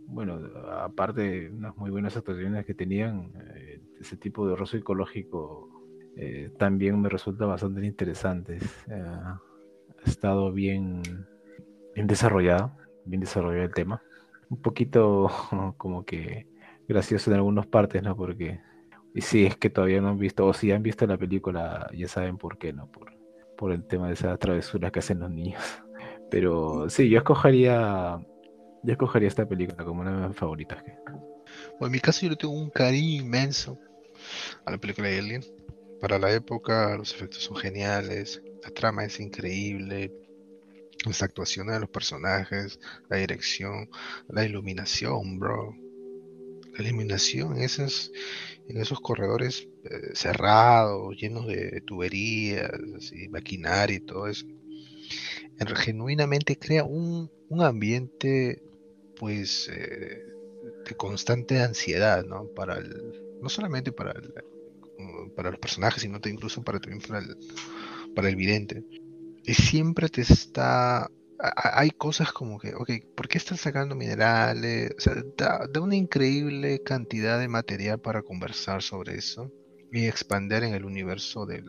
[0.07, 0.39] Bueno,
[0.71, 5.69] aparte de unas muy buenas actuaciones que tenían, eh, ese tipo de horror psicológico
[6.15, 8.57] eh, también me resulta bastante interesante.
[8.89, 9.39] ha
[10.05, 11.01] estado bien,
[11.93, 12.71] bien desarrollado,
[13.05, 14.01] bien desarrollado el tema.
[14.49, 15.29] Un poquito
[15.77, 16.47] como que
[16.87, 18.15] gracioso en algunas partes, ¿no?
[18.15, 18.59] Porque
[19.13, 22.07] y si es que todavía no han visto, o si han visto la película, ya
[22.07, 22.91] saben por qué, ¿no?
[22.91, 23.13] Por,
[23.57, 25.61] por el tema de esas travesuras que hacen los niños.
[26.31, 28.19] Pero sí, yo escogería,
[28.83, 30.83] yo escogería esta película como una de mis favoritas.
[31.79, 33.79] Bueno, en mi caso yo le tengo un cariño inmenso
[34.65, 35.43] a la película de Alien.
[35.99, 40.13] Para la época los efectos son geniales, la trama es increíble,
[41.05, 43.89] las actuaciones de los personajes, la dirección,
[44.27, 45.75] la iluminación, bro.
[46.79, 48.11] La iluminación, esas
[48.67, 52.71] en esos corredores eh, cerrados, llenos de tuberías,
[53.11, 54.45] y maquinaria y todo eso,
[55.75, 58.61] genuinamente crea un, ambiente
[59.17, 60.23] pues eh,
[60.87, 62.45] de constante ansiedad, ¿no?
[62.55, 64.13] Para el, no solamente para
[65.35, 67.37] para los personajes, sino incluso para, también para el,
[68.15, 68.83] para el vidente.
[69.43, 71.09] Y siempre te está
[71.39, 74.91] hay cosas como que, ok, ¿por qué están sacando minerales?
[74.97, 79.51] O sea, da, una increíble cantidad de material para conversar sobre eso
[79.91, 81.63] y expandir en el universo de,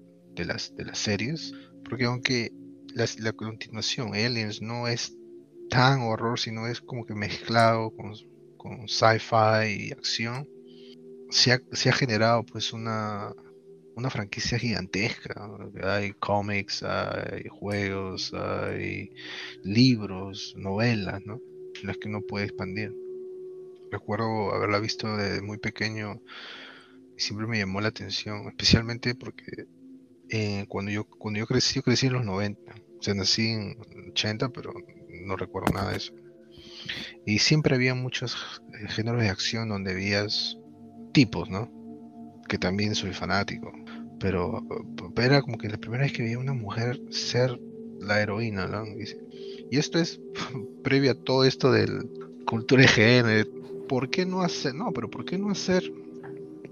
[0.45, 1.53] las, de las series.
[1.89, 2.51] Porque aunque
[2.95, 5.17] la, continuación, Aliens, no es
[5.69, 8.13] tan horror, sino es como que mezclado con,
[8.57, 10.49] con sci-fi y acción,
[11.31, 13.33] se ha generado pues una,
[14.01, 15.49] una franquicia gigantesca.
[15.83, 19.13] Hay cómics, hay juegos, hay
[19.63, 21.41] libros, novelas, ¿no?
[21.83, 22.95] Las que uno puede expandir.
[23.91, 26.21] Recuerdo haberla visto desde muy pequeño
[27.17, 29.67] y siempre me llamó la atención, especialmente porque
[30.31, 32.75] eh, cuando, yo, cuando yo crecí, yo crecí en los 90.
[32.99, 33.77] O sea, nací en
[34.11, 34.73] 80, pero
[35.25, 36.15] no recuerdo nada de eso.
[37.27, 40.57] Y siempre había muchos géneros de acción donde veías
[41.13, 41.71] tipos, ¿no?
[42.49, 43.73] Que también soy fanático.
[44.21, 44.63] Pero,
[45.17, 47.59] era como que la primera vez que veía a una mujer ser
[47.99, 48.87] la heroína, ¿no?
[48.87, 50.21] Y, esto es
[50.85, 52.09] previo a todo esto del
[52.45, 53.51] cultura de género.
[53.89, 55.83] ¿Por qué no hacer, no, pero por qué no hacer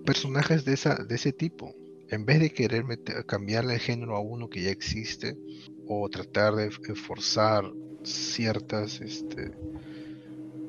[0.04, 1.74] personajes de, esa, de ese tipo?
[2.10, 5.36] En vez de querer meter, cambiarle el género a uno que ya existe
[5.86, 7.64] o tratar de forzar
[8.04, 9.52] ciertas este,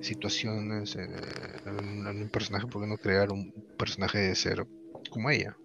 [0.01, 4.67] situaciones en, un personaje, ¿por qué no crear un personaje de cero
[5.09, 5.57] como ella?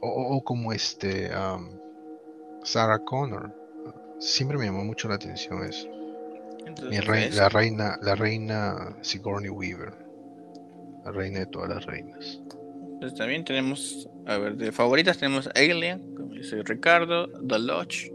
[0.00, 1.30] O, como este
[2.62, 3.52] Sarah Connor.
[4.18, 5.88] Siempre me llamó mucho la atención eso.
[7.32, 9.94] la reina, la reina Sigourney Weaver.
[11.04, 12.40] La reina de todas las reinas.
[13.00, 18.12] Pues también tenemos, a ver, de favoritas tenemos Alien, como dice Ricardo, The Lodge,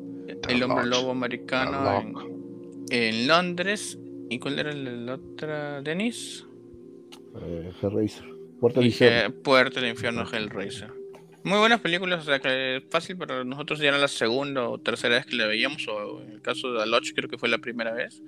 [0.49, 2.03] El Hombre Lobo Americano
[2.89, 3.97] en, Londres.
[4.29, 6.45] ¿Y cuál era la otra, Denis?
[7.41, 8.25] Eh, Hellraiser.
[8.59, 9.35] Puerto del Infierno.
[9.41, 11.02] Puerto del Infierno, Hellraiser.
[11.43, 15.15] Muy buenas películas, o sea que fácil para nosotros ya era la segunda o tercera
[15.15, 17.91] vez que la veíamos, o en el caso de Lodge creo que fue la primera
[17.91, 18.21] vez.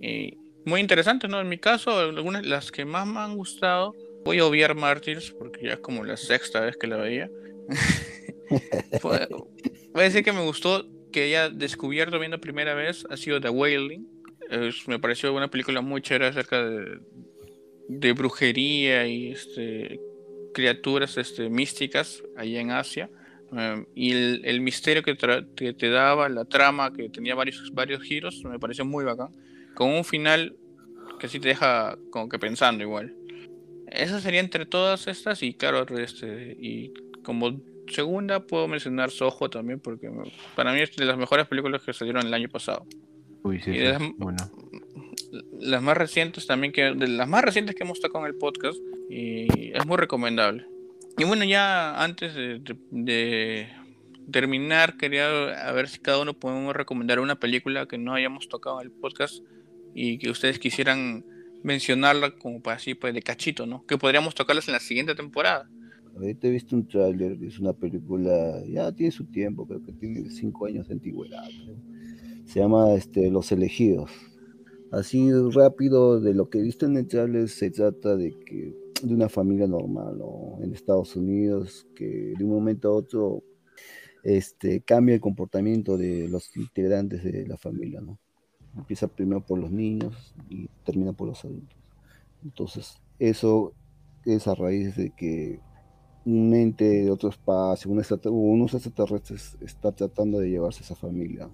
[0.00, 1.38] Y muy interesante, ¿no?
[1.40, 5.66] En mi caso, algunas las que más me han gustado, voy a obviar Martyrs porque
[5.66, 7.30] ya es como la sexta vez que la veía.
[9.02, 9.18] voy
[9.94, 14.08] a decir que me gustó que haya descubierto viendo primera vez ha sido The Wailing.
[14.86, 17.00] me pareció una película muy chévere acerca de,
[17.88, 20.00] de brujería y este
[20.52, 23.10] criaturas este, místicas allá en Asia.
[23.52, 28.58] Em, y el, misterio que, te daba, la trama que tenía varios, varios giros, me
[28.58, 29.28] pareció muy bacán.
[29.74, 30.56] Con un final
[31.18, 33.14] que sí te deja como que pensando igual.
[33.86, 39.80] Esa sería entre todas estas y claro, este, y como segunda puedo mencionar Soho también
[39.80, 40.10] porque
[40.56, 42.86] para mí es de las mejores películas que salieron el año pasado.
[43.42, 44.38] Uy, sí, las, bueno.
[45.60, 48.78] Las más recientes también, que de las más recientes que hemos tocado en el podcast,
[49.08, 50.66] y es muy recomendable.
[51.18, 53.68] Y bueno, ya antes de,
[54.30, 58.80] terminar, quería a ver si cada uno podemos recomendar una película que no hayamos tocado
[58.80, 59.42] en el podcast
[59.94, 61.24] y que ustedes quisieran
[61.62, 63.84] mencionarla como para así, pues de cachito, ¿no?
[63.86, 65.68] Que podríamos tocarlas en la siguiente temporada.
[66.16, 70.28] Ahorita he visto un tráiler, es una película, ya tiene su tiempo, creo que tiene
[70.30, 71.48] cinco años de antigüedad.
[72.44, 74.10] Se llama este, Los Elegidos.
[74.92, 79.30] Así rápido, de lo que he en el trailer, se trata de que de una
[79.30, 80.20] familia normal
[80.60, 83.42] en Estados Unidos que de un momento a otro
[84.22, 88.18] este, cambia el comportamiento de los integrantes de la familia, ¿no?
[88.76, 91.78] Empieza primero por los niños y termina por los adultos.
[92.44, 93.72] Entonces, eso
[94.26, 95.58] es a raíz de que
[96.26, 101.48] un ente de otro espacio, un unos extraterrestres está tratando de llevarse a esa familia.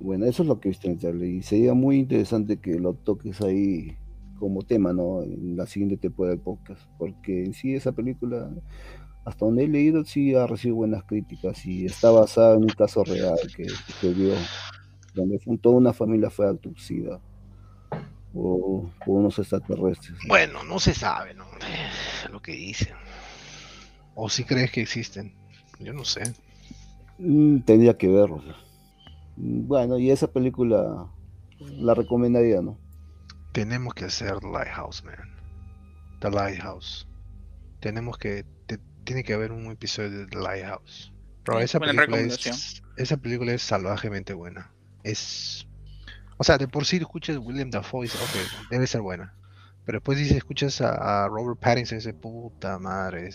[0.00, 2.78] Bueno, eso es lo que he visto en el trailer y sería muy interesante que
[2.78, 3.96] lo toques ahí
[4.38, 5.22] como tema, ¿no?
[5.22, 8.48] En la siguiente temporada del podcast, porque en sí esa película,
[9.24, 13.02] hasta donde he leído, sí ha recibido buenas críticas y está basada en un caso
[13.02, 14.34] real que vio,
[15.14, 17.20] donde toda una familia fue abducida
[18.32, 20.18] por, unos extraterrestres.
[20.26, 21.46] Bueno, no se sabe, ¿no?
[22.30, 22.94] lo que dicen.
[24.14, 25.32] ¿O si crees que existen?
[25.80, 26.22] Yo no sé.
[27.18, 28.42] Mm, tendría que verlo.
[29.40, 31.08] Bueno, y esa película
[31.60, 32.76] la recomendaría, ¿no?
[33.52, 35.36] Tenemos que hacer Lighthouse, man.
[36.20, 37.08] The Lighthouse.
[37.80, 38.44] Tenemos que.
[39.04, 41.12] tiene que haber un episodio de The Lighthouse.
[41.44, 44.72] Pero esa película, es, esa película es salvajemente buena.
[45.04, 45.66] Es.
[46.36, 49.34] O sea, de por sí escuchas William Dafoe y dices, ok, debe ser buena.
[49.86, 53.28] Pero después dices, escuchas a, Robert Pattinson y dices, puta madre.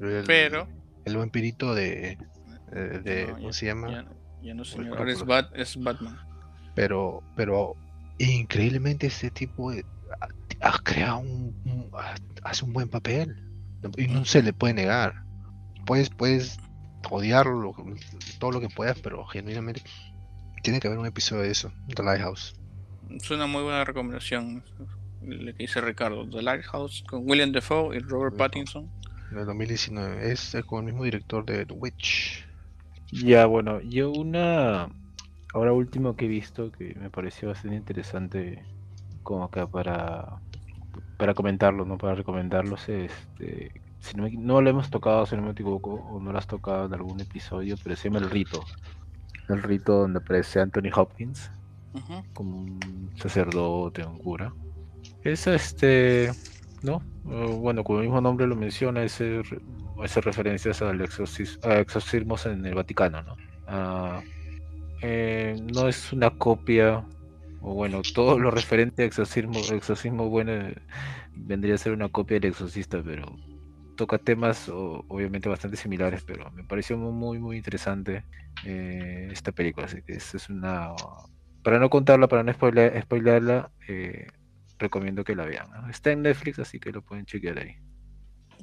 [0.00, 0.68] el, Pero.
[1.06, 2.18] El vampirito de.
[2.70, 3.90] de, ¿Cómo se llama?
[3.90, 4.25] Ya, no,
[4.64, 5.08] señor.
[5.08, 6.18] Es, es Batman.
[6.74, 7.74] Pero, pero
[8.18, 9.72] increíblemente este tipo
[10.60, 11.90] ha, creado un,
[12.42, 13.36] hace un buen papel
[13.96, 15.24] y no se le puede negar.
[15.84, 16.58] Puedes, puedes
[17.10, 17.74] odiarlo
[18.38, 19.82] todo lo que puedas, pero genuinamente
[20.62, 22.54] tiene que haber un episodio de eso, The Lighthouse.
[23.10, 24.64] Es una muy buena recomendación
[25.22, 28.90] le que dice Ricardo, The Lighthouse con William Defoe y Robert Pattinson.
[29.30, 32.45] De 2019, es con el mismo director de The Witch.
[33.12, 34.88] Ya, bueno, yo una
[35.56, 38.62] Ahora último que he visto que me pareció bastante interesante
[39.22, 40.38] como acá para
[41.16, 45.94] para comentarlo, no para recomendarlos, este, si no, lo hemos tocado, si no me equivoco,
[45.94, 48.62] o no lo has tocado en algún episodio, pero se llama El Rito.
[49.48, 51.50] El Rito donde aparece Anthony Hopkins
[52.34, 54.52] como un sacerdote, un cura.
[55.24, 56.32] Es este,
[56.86, 57.02] ¿no?
[57.24, 59.42] Bueno, como el mismo nombre lo menciona, hace
[60.22, 63.36] referencias al exorcismos en el Vaticano, ¿no?
[63.66, 64.22] Ah,
[65.02, 67.04] eh, no es una copia
[67.60, 70.52] o bueno, todo lo referente a exorcismo, bueno
[71.34, 73.26] vendría a ser una copia del exorcista, pero
[73.96, 78.24] toca temas obviamente bastante similares, pero me pareció muy, muy interesante
[78.64, 80.92] eh, esta película, así que es, una...
[81.64, 84.28] Para no contarla, para no spoilearla, eh,
[84.78, 85.68] recomiendo que la vean.
[85.90, 87.76] Está en Netflix, así que lo pueden chequear ahí.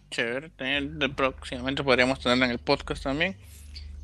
[0.09, 0.51] Chévere,
[1.15, 3.37] próximamente podríamos tenerla en el podcast también.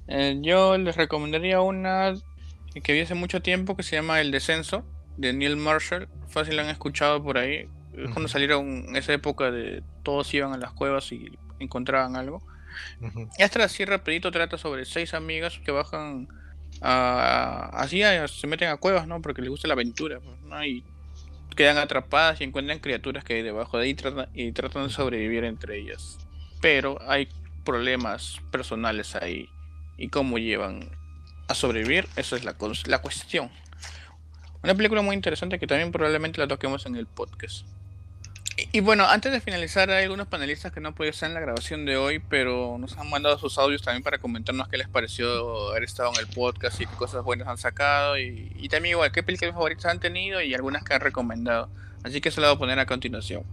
[0.07, 2.13] Eh, yo les recomendaría una
[2.83, 4.83] que vi hace mucho tiempo que se llama El Descenso
[5.17, 6.07] de Neil Marshall.
[6.27, 7.67] Fácil la han escuchado por ahí
[8.13, 12.41] cuando salieron esa época de todos iban a las cuevas y encontraban algo.
[13.37, 16.27] Y Esta así rapidito trata sobre seis amigas que bajan
[16.81, 19.21] a, así se meten a cuevas, ¿no?
[19.21, 20.63] Porque les gusta la aventura, pues, ¿no?
[20.63, 20.83] Y
[21.59, 23.97] quedan atrapadas y encuentran criaturas que hay debajo de ahí
[24.33, 26.17] y tratan de sobrevivir entre ellas.
[26.61, 27.27] Pero hay
[27.65, 29.49] problemas personales ahí
[29.97, 30.89] y cómo llevan
[31.49, 32.55] a sobrevivir, eso es la,
[32.85, 33.51] la cuestión.
[34.63, 37.67] Una película muy interesante que también probablemente la toquemos en el podcast.
[38.71, 41.85] Y, bueno, antes de finalizar, hay algunos panelistas que no pudieron estar en la grabación
[41.85, 45.83] de hoy, pero nos han mandado sus audios también para comentarnos qué les pareció haber
[45.83, 48.17] estado en el podcast y qué cosas buenas han sacado.
[48.17, 51.69] Y, también igual, qué películas favoritas han tenido y algunas que han recomendado.
[52.03, 53.43] Así que se lo voy a poner a continuación.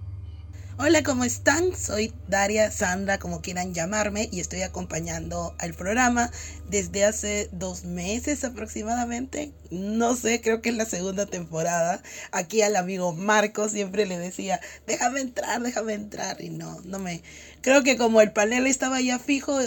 [0.78, 1.74] Hola, ¿cómo están?
[1.74, 6.30] Soy Daria Sandra, como quieran llamarme, y estoy acompañando al programa
[6.68, 9.52] desde hace dos meses aproximadamente.
[9.70, 12.02] No sé, creo que es la segunda temporada.
[12.30, 17.22] Aquí al amigo Marco siempre le decía, déjame entrar, déjame entrar, y no, no me...
[17.62, 19.58] Creo que como el panel estaba ya fijo,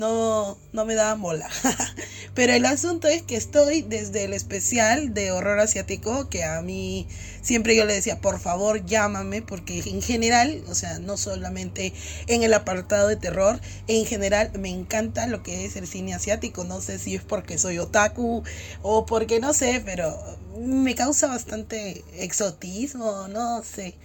[0.00, 1.48] no, no me da mola.
[2.34, 7.06] Pero el asunto es que estoy desde el especial de horror asiático, que a mí
[7.42, 11.92] siempre yo le decía, por favor llámame, porque en general, o sea, no solamente
[12.28, 16.64] en el apartado de terror, en general me encanta lo que es el cine asiático.
[16.64, 18.42] No sé si es porque soy otaku
[18.80, 20.18] o porque no sé, pero
[20.58, 23.96] me causa bastante exotismo, no sé.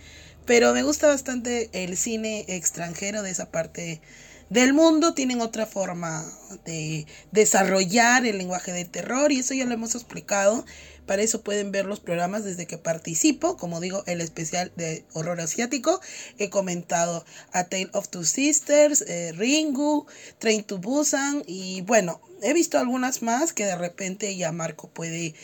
[0.45, 4.01] Pero me gusta bastante el cine extranjero de esa parte
[4.49, 6.23] del mundo tienen otra forma
[6.65, 10.65] de desarrollar el lenguaje de terror y eso ya lo hemos explicado.
[11.05, 15.39] Para eso pueden ver los programas desde que participo, como digo, el especial de horror
[15.39, 16.01] asiático.
[16.39, 20.07] He comentado A Tale of Two Sisters, eh, Ringu,
[20.39, 25.35] Train to Busan y bueno, he visto algunas más que de repente ya Marco puede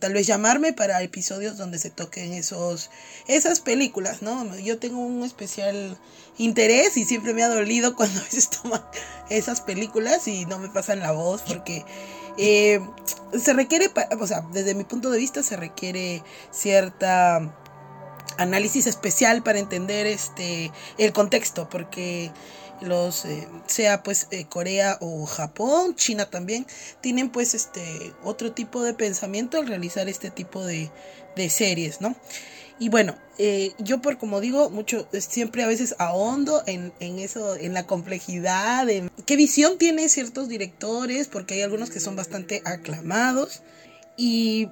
[0.00, 2.90] tal vez llamarme para episodios donde se toquen esos
[3.28, 4.58] esas películas, ¿no?
[4.58, 5.96] Yo tengo un especial
[6.38, 8.82] interés y siempre me ha dolido cuando a veces toman
[9.28, 11.84] esas películas y no me pasan la voz porque
[12.36, 12.80] eh,
[13.38, 17.54] se requiere, o sea, desde mi punto de vista se requiere cierta
[18.38, 22.32] análisis especial para entender este el contexto porque
[22.80, 26.66] los eh, sea pues eh, Corea o Japón, China también
[27.00, 30.90] tienen pues este otro tipo de pensamiento al realizar este tipo de,
[31.36, 32.16] de series, ¿no?
[32.78, 37.54] Y bueno, eh, yo por como digo, mucho, siempre a veces ahondo en, en eso,
[37.54, 42.62] en la complejidad, en qué visión tienen ciertos directores, porque hay algunos que son bastante
[42.64, 43.62] aclamados.
[44.16, 44.70] Y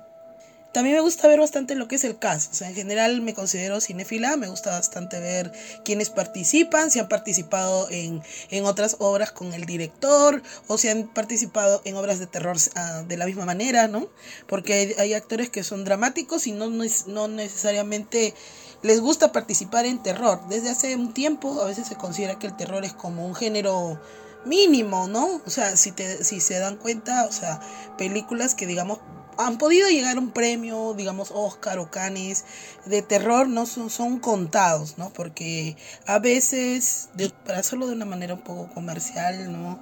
[0.72, 2.52] también me gusta ver bastante lo que es el cast.
[2.52, 4.36] O sea, en general me considero cinéfila.
[4.36, 5.52] Me gusta bastante ver
[5.84, 8.22] quiénes participan, si han participado en,
[8.64, 13.16] otras obras con el director o si han participado en obras de terror ah, de
[13.16, 14.08] la misma manera, ¿no?
[14.46, 18.34] Porque hay, actores que son dramáticos y no, no necesariamente
[18.82, 20.40] les gusta participar en terror.
[20.48, 24.00] Desde hace un tiempo a veces se considera que el terror es como un género
[24.44, 25.40] mínimo, ¿no?
[25.46, 27.60] O sea, si, te, si se dan cuenta, o sea,
[27.96, 28.98] películas que digamos
[29.38, 32.44] han podido llegar a un premio, digamos, Oscar o Cannes
[32.86, 35.10] de terror, no son, son contados, ¿no?
[35.12, 35.76] Porque
[36.06, 37.08] a veces,
[37.46, 39.78] para hacerlo de una manera un poco comercial, ¿no?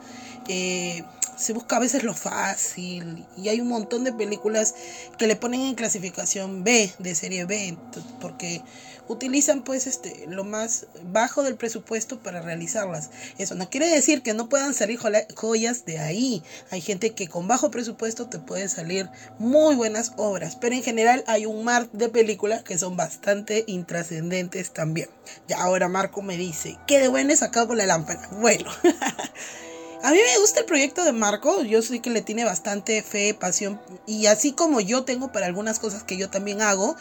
[0.48, 1.02] Eh,
[1.36, 4.74] se busca a veces lo fácil y hay un montón de películas
[5.18, 7.76] que le ponen en clasificación B, de serie B,
[8.20, 8.62] porque
[9.08, 13.10] utilizan pues este lo más bajo del presupuesto para realizarlas.
[13.38, 14.98] Eso no quiere decir que no puedan salir
[15.34, 16.42] joyas de ahí.
[16.70, 21.24] Hay gente que con bajo presupuesto te puede salir muy buenas obras, pero en general
[21.26, 25.08] hay un mar de películas que son bastante intrascendentes también.
[25.48, 28.28] Ya ahora Marco me dice, ¿qué de bueno es acá con la lámpara?
[28.32, 28.70] Bueno.
[30.06, 33.34] A mí me gusta el proyecto de Marco, yo sé que le tiene bastante fe,
[33.34, 36.94] pasión, y así como yo tengo para algunas cosas que yo también hago,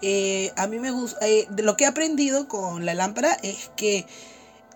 [0.00, 4.06] eh, a mí me gusta, eh, lo que he aprendido con la lámpara es que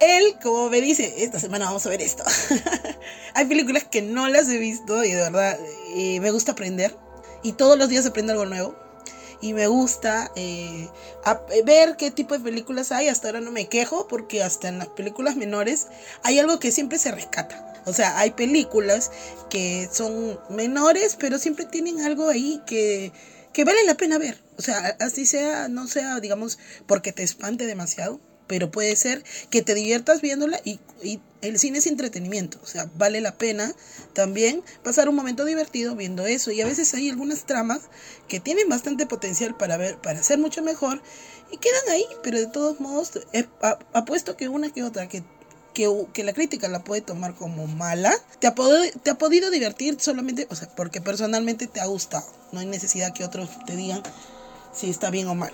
[0.01, 2.25] él, como me dice, esta semana vamos a ver esto.
[3.35, 5.57] Hay películas que no las he visto y de verdad
[5.95, 6.99] eh, me gusta aprender,
[7.45, 8.75] y todos los días aprendo algo nuevo
[9.41, 10.33] y me gusta
[11.65, 13.07] ver qué tipo de películas hay.
[13.09, 15.87] Hasta ahora no me quejo porque hasta en las películas menores
[16.25, 17.66] hay algo que siempre se rescata.
[17.87, 19.11] O sea, hay películas
[19.49, 23.13] que son menores, pero siempre tienen algo ahí que,
[23.53, 24.43] que vale la pena ver.
[24.59, 29.63] O sea, así sea, no sea, digamos, porque te espante demasiado, pero puede ser que
[29.63, 33.73] te diviertas viéndola y, y, el cine es entretenimiento, o sea, vale la pena
[34.15, 37.83] también pasar un momento divertido viendo eso y a veces hay algunas tramas
[38.27, 41.01] que tienen bastante potencial para ver, para ser mucho mejor
[41.53, 43.13] y quedan ahí, pero de todos modos
[43.93, 45.23] apuesto que una que otra que
[45.77, 48.55] que, la crítica la puede tomar como mala, te ha,
[49.03, 52.27] te ha podido divertir solamente, o sea, porque personalmente te ha gustado.
[52.53, 54.03] No hay necesidad que otros te digan
[54.73, 55.53] si está bien o mal.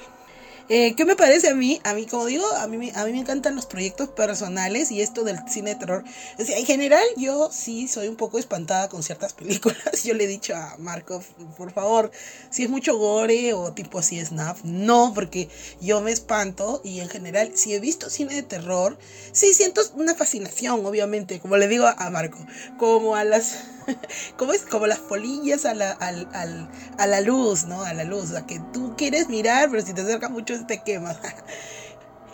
[0.69, 1.81] Eh, ¿Qué me parece a mí?
[1.85, 5.25] A mí, como digo, a mí, a mí me encantan los proyectos personales y esto
[5.25, 6.05] del cine de terror.
[6.39, 10.03] O sea, en general, yo sí soy un poco espantada con ciertas películas.
[10.05, 11.23] Yo le he dicho a Marco,
[11.57, 12.11] por favor,
[12.51, 15.49] si es mucho gore o tipo así snap, no, porque
[15.81, 18.99] yo me espanto y en general, si he visto cine de terror,
[19.33, 22.39] sí siento una fascinación, obviamente, como le digo a Marco,
[22.79, 23.65] como a las
[24.37, 27.83] como es como las polillas a la, a la luz, ¿no?
[27.83, 30.83] A la luz, o sea, que tú quieres mirar, pero si te acercas mucho te.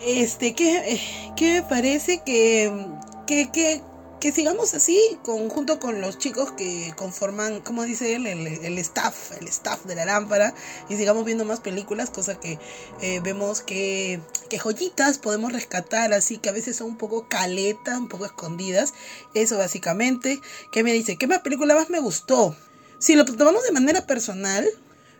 [0.01, 0.97] Este, ¿qué,
[1.35, 2.71] qué me parece que,
[3.27, 3.81] que, que,
[4.19, 9.47] que sigamos así, junto con los chicos que conforman, como dice él, el, staff, el
[9.47, 10.53] staff de la lámpara,
[10.89, 12.59] y sigamos viendo más películas, cosa que
[13.01, 17.97] eh, vemos que, que joyitas podemos rescatar, así que a veces son un poco caletas,
[17.97, 18.93] un poco escondidas.
[19.33, 20.39] Eso básicamente.
[20.71, 21.17] ¿Qué me dice?
[21.17, 22.55] ¿Qué más película más me gustó?
[22.99, 24.65] Si lo tomamos de manera personal,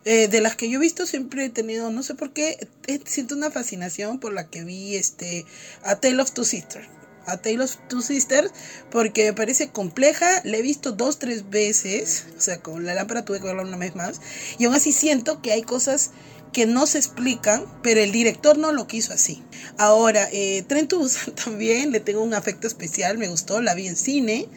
[0.05, 2.67] eh, de las que yo he visto siempre he tenido, no sé por qué,
[3.05, 5.45] siento una fascinación por la que vi este
[5.83, 6.87] A Tale of Two Sisters
[7.29, 8.51] a Tale of Two Sisters
[8.91, 10.41] porque me parece compleja.
[10.43, 12.25] La he visto dos, tres veces.
[12.37, 14.19] O sea, con la lámpara tuve que verla una vez más.
[14.57, 16.11] Y aún así siento que hay cosas
[16.51, 19.43] que no se explican, pero el director no lo quiso así.
[19.77, 20.91] Ahora, eh, Trent
[21.43, 24.47] también le tengo un afecto especial, me gustó, la vi en cine.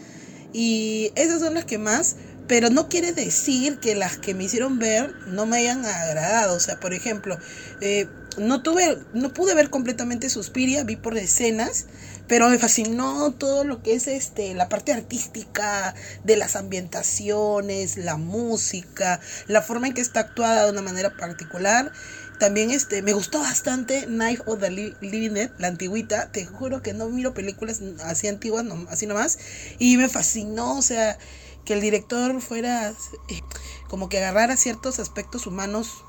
[0.54, 2.16] Y esas son las que más,
[2.46, 6.56] pero no quiere decir que las que me hicieron ver no me hayan agradado.
[6.56, 7.38] O sea, por ejemplo,
[7.80, 11.86] eh, no tuve, no pude ver completamente Suspiria, vi por escenas,
[12.28, 18.16] pero me fascinó todo lo que es este la parte artística de las ambientaciones, la
[18.16, 21.92] música, la forma en que está actuada de una manera particular.
[22.38, 26.32] También este me gustó bastante Knife of the Living Dead, la antigüita.
[26.32, 29.38] Te juro que no miro películas así antiguas, así nomás.
[29.78, 31.18] Y me fascinó, o sea,
[31.64, 32.90] que el director fuera
[33.28, 33.40] eh,
[33.88, 36.04] como que agarrara ciertos aspectos humanos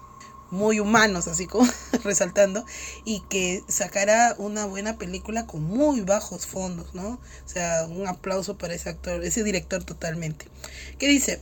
[0.53, 1.67] muy humanos, así como
[2.03, 2.63] resaltando,
[3.05, 7.19] y que sacara una buena película con muy bajos fondos, ¿no?
[7.45, 10.45] O sea, un aplauso para ese actor, ese director totalmente.
[10.99, 11.41] ¿Qué dice?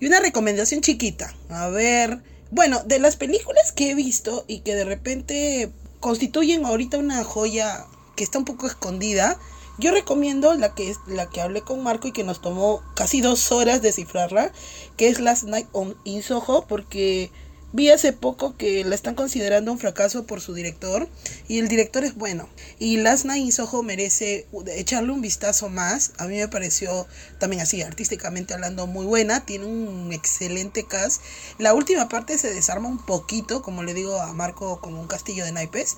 [0.00, 1.32] Y una recomendación chiquita.
[1.48, 5.70] A ver, bueno, de las películas que he visto y que de repente
[6.00, 7.86] constituyen ahorita una joya
[8.16, 9.38] que está un poco escondida,
[9.80, 13.20] yo recomiendo la que es la que hablé con Marco y que nos tomó casi
[13.20, 14.52] dos horas descifrarla,
[14.96, 17.30] que es Last Night on in Soho, porque
[17.72, 21.08] Vi hace poco que la están considerando un fracaso por su director
[21.46, 22.48] y el director es bueno.
[22.80, 26.10] Y Last Night in Soho merece echarle un vistazo más.
[26.18, 27.06] A mí me pareció
[27.38, 29.46] también así, artísticamente hablando, muy buena.
[29.46, 31.22] Tiene un excelente cast.
[31.58, 35.44] La última parte se desarma un poquito, como le digo a Marco, como un castillo
[35.44, 35.96] de naipes.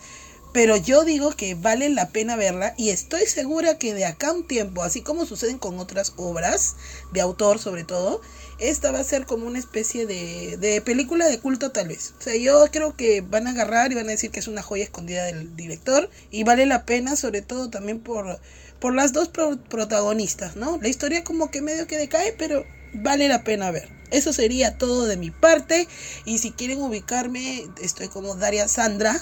[0.53, 4.33] Pero yo digo que vale la pena verla y estoy segura que de acá a
[4.33, 6.77] un tiempo, así como suceden con otras obras,
[7.13, 8.21] de autor sobre todo,
[8.59, 12.13] esta va a ser como una especie de, de película de culto tal vez.
[12.19, 14.63] O sea, yo creo que van a agarrar y van a decir que es una
[14.63, 18.39] joya escondida del director y vale la pena sobre todo también por,
[18.79, 20.79] por las dos protagonistas, ¿no?
[20.83, 23.89] La historia como que medio que decae, pero vale la pena ver.
[24.11, 25.89] Eso sería todo de mi parte
[26.27, 29.19] y si quieren ubicarme, estoy como Daria Sandra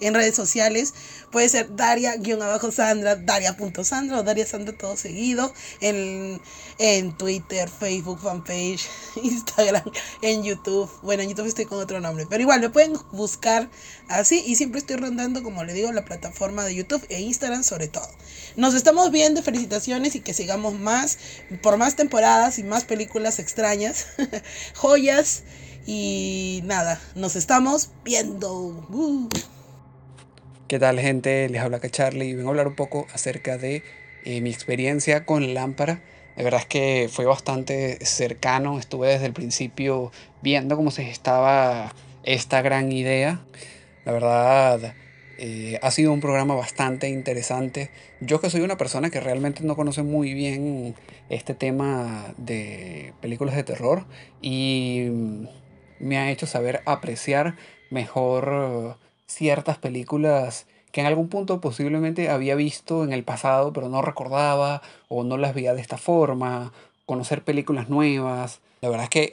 [0.00, 0.94] en redes sociales.
[1.30, 5.52] Puede ser Daria-Sandra, Daria.sandra o Daria Sandra todo seguido.
[5.80, 6.40] En,
[6.78, 8.88] en Twitter, Facebook, fanpage,
[9.22, 9.84] Instagram,
[10.22, 10.90] en YouTube.
[11.02, 12.26] Bueno, en YouTube estoy con otro nombre.
[12.28, 13.68] Pero igual me pueden buscar
[14.08, 14.42] así.
[14.46, 18.08] Y siempre estoy rondando, como le digo, la plataforma de YouTube e Instagram sobre todo.
[18.56, 19.42] Nos estamos viendo.
[19.42, 21.18] Felicitaciones y que sigamos más.
[21.62, 24.06] Por más temporadas y más películas extrañas.
[24.74, 25.42] Joyas.
[25.86, 28.52] Y nada, nos estamos viendo.
[28.52, 29.28] Uh.
[30.66, 31.46] ¿Qué tal gente?
[31.50, 33.82] Les habla Charlie y vengo a hablar un poco acerca de
[34.24, 36.00] eh, mi experiencia con Lámpara.
[36.36, 40.10] De verdad es que fue bastante cercano, estuve desde el principio
[40.40, 43.40] viendo cómo se gestaba esta gran idea.
[44.06, 44.94] La verdad
[45.36, 47.90] eh, ha sido un programa bastante interesante.
[48.22, 50.94] Yo que soy una persona que realmente no conoce muy bien
[51.28, 54.06] este tema de películas de terror
[54.40, 55.08] y
[55.98, 57.54] me ha hecho saber apreciar
[57.90, 58.96] mejor
[59.26, 64.80] ciertas películas que en algún punto posiblemente había visto en el pasado, pero no recordaba
[65.08, 66.72] o no las veía de esta forma,
[67.04, 68.60] conocer películas nuevas.
[68.80, 69.32] La verdad es que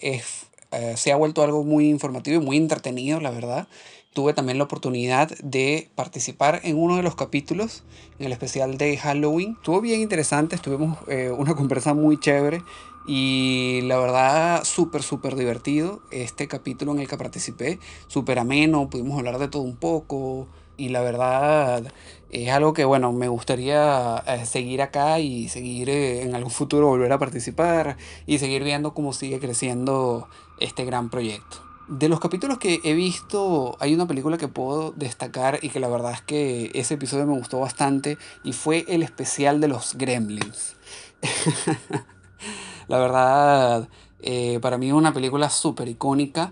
[0.71, 3.67] eh, se ha vuelto algo muy informativo y muy entretenido, la verdad.
[4.13, 7.83] Tuve también la oportunidad de participar en uno de los capítulos,
[8.17, 9.55] en el especial de Halloween.
[9.57, 12.63] Estuvo bien interesante, estuvimos eh, una conversa muy chévere
[13.05, 16.01] y la verdad súper, súper divertido.
[16.11, 20.47] Este capítulo en el que participé, súper ameno, pudimos hablar de todo un poco
[20.77, 21.91] y la verdad
[22.31, 26.87] es algo que, bueno, me gustaría eh, seguir acá y seguir eh, en algún futuro
[26.87, 30.27] volver a participar y seguir viendo cómo sigue creciendo
[30.59, 31.57] este gran proyecto.
[31.87, 35.89] De los capítulos que he visto, hay una película que puedo destacar y que la
[35.89, 40.77] verdad es que ese episodio me gustó bastante y fue el especial de los gremlins.
[42.91, 43.89] la verdad,
[44.21, 46.51] eh, para mí es una película súper icónica,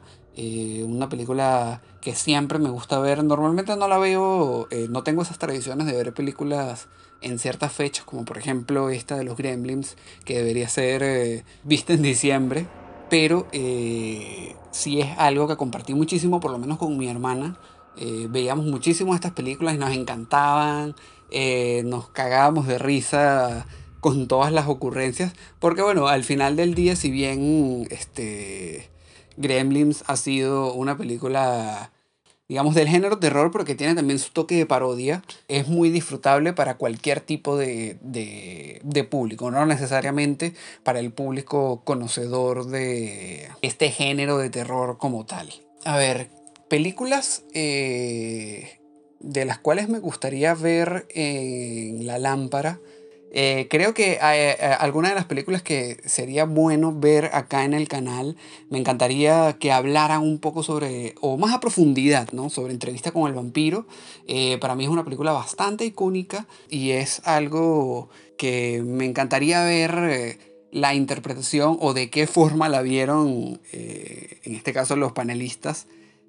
[0.86, 3.24] una película que siempre me gusta ver.
[3.24, 6.88] Normalmente no la veo, eh, no tengo esas tradiciones de ver películas
[7.22, 11.94] en ciertas fechas, como por ejemplo esta de los Gremlins, que debería ser eh, vista
[11.94, 12.68] en diciembre.
[13.10, 17.58] Pero eh, sí es algo que compartí muchísimo, por lo menos con mi hermana.
[18.30, 20.96] veíamos muchísimo estas películas y nos encantaban,
[21.84, 23.66] nos cagábamos de risa
[24.00, 28.90] con todas las ocurrencias, porque bueno, al final del día, si bien este
[29.40, 31.92] Gremlins ha sido una película,
[32.50, 35.24] digamos, del género terror, pero que tiene también su toque de parodia.
[35.48, 42.66] Es muy disfrutable para cualquier tipo de, de, público, no necesariamente para el público conocedor
[42.68, 45.50] de este género de terror como tal.
[45.86, 46.30] A ver,
[46.68, 48.82] películas eh,
[49.22, 52.80] de las cuales me gustaría ver en la lámpara
[53.32, 57.74] eh, creo que hay, eh, alguna de las películas que sería bueno ver acá en
[57.74, 58.36] el canal,
[58.70, 62.50] me encantaría que hablaran un poco sobre, o más a profundidad, ¿no?
[62.50, 63.86] Sobre entrevista con el vampiro.
[64.28, 70.40] Eh, para mí es una película bastante icónica y es algo que me encantaría ver
[70.72, 75.88] la interpretación o de qué forma la vieron, en este caso los panelistas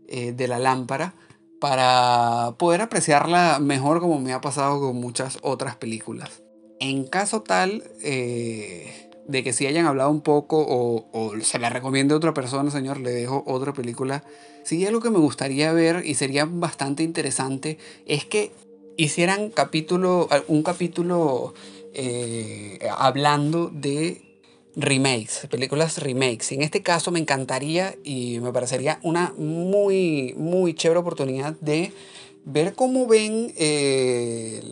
[0.08, 1.14] de la lámpara
[1.60, 6.42] para poder apreciarla mejor como me ha pasado con muchas otras películas.
[6.80, 12.14] En caso tal eh, de que si hayan hablado un poco o, se la recomiende
[12.14, 14.24] a otra persona, señor, le dejo otra película.
[14.64, 18.50] Sí, algo que me gustaría ver y sería bastante interesante es que
[18.96, 21.54] hicieran capítulo, un capítulo
[21.92, 24.22] eh, hablando de
[24.74, 26.52] remakes, películas remakes.
[26.52, 31.92] Y en este caso me encantaría y me parecería una muy, muy chévere oportunidad de
[32.44, 34.62] ver cómo ven eh,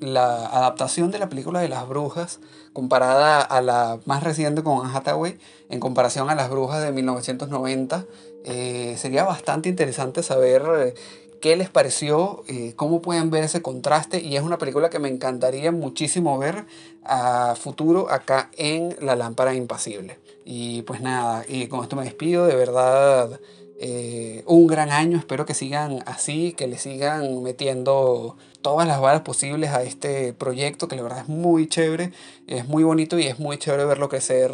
[0.00, 2.40] la adaptación de la película de las brujas
[2.72, 5.38] comparada a la más reciente con Anne Hathaway
[5.68, 8.04] en comparación a las brujas de 1990.
[8.44, 10.94] Eh, sería bastante interesante saber eh,
[11.40, 12.44] qué les pareció,
[12.76, 16.66] cómo pueden ver ese contraste y es una película que me encantaría muchísimo ver
[17.04, 20.18] a futuro acá en La Lámpara Impasible.
[20.44, 23.40] Y pues nada, y con esto me despido, de verdad
[23.84, 25.18] eh, un gran año.
[25.18, 30.86] Espero que sigan así, que le sigan metiendo todas las balas posibles a este proyecto,
[30.86, 32.12] que la verdad es muy chévere,
[32.46, 34.52] es muy bonito y es muy chévere verlo crecer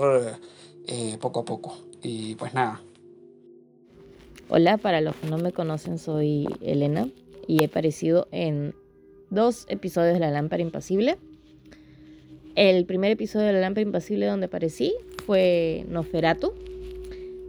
[0.86, 1.76] eh, poco a poco.
[2.02, 2.80] Y pues nada.
[4.48, 7.06] Hola, para los que no me conocen, soy Elena
[7.46, 8.74] y he aparecido en
[9.28, 11.18] dos episodios de La Lámpara Impasible.
[12.54, 14.94] El primer episodio de La Lámpara Impasible donde aparecí
[15.26, 16.54] fue Noferatu.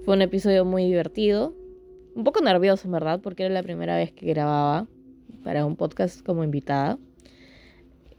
[0.03, 1.53] Fue un episodio muy divertido,
[2.19, 3.21] un poco nervioso, ¿verdad?
[3.21, 4.87] Porque era la primera vez que grababa
[5.41, 6.99] para un podcast como invitada.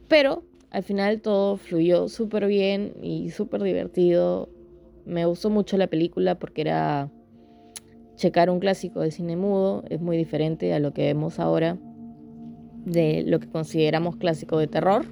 [0.07, 4.49] Pero al final todo fluyó súper bien y súper divertido.
[5.05, 7.11] Me gustó mucho la película porque era
[8.15, 9.83] checar un clásico de cine mudo.
[9.87, 11.77] Es muy diferente a lo que vemos ahora
[12.83, 15.05] de lo que consideramos clásico de terror.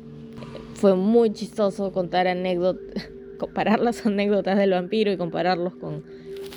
[0.73, 6.03] Fue muy chistoso contar anécdotas, comparar las anécdotas del vampiro y compararlos con,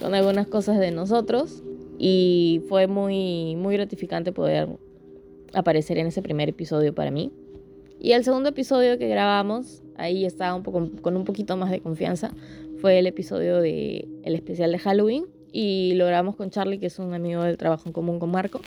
[0.00, 1.62] con algunas cosas de nosotros
[2.04, 4.68] y fue muy, muy gratificante poder
[5.54, 7.30] aparecer en ese primer episodio para mí.
[8.00, 11.78] Y el segundo episodio que grabamos, ahí estaba un poco, con un poquito más de
[11.78, 12.32] confianza,
[12.80, 16.98] fue el episodio de el especial de Halloween y lo grabamos con Charlie, que es
[16.98, 18.60] un amigo del trabajo en común con Marco.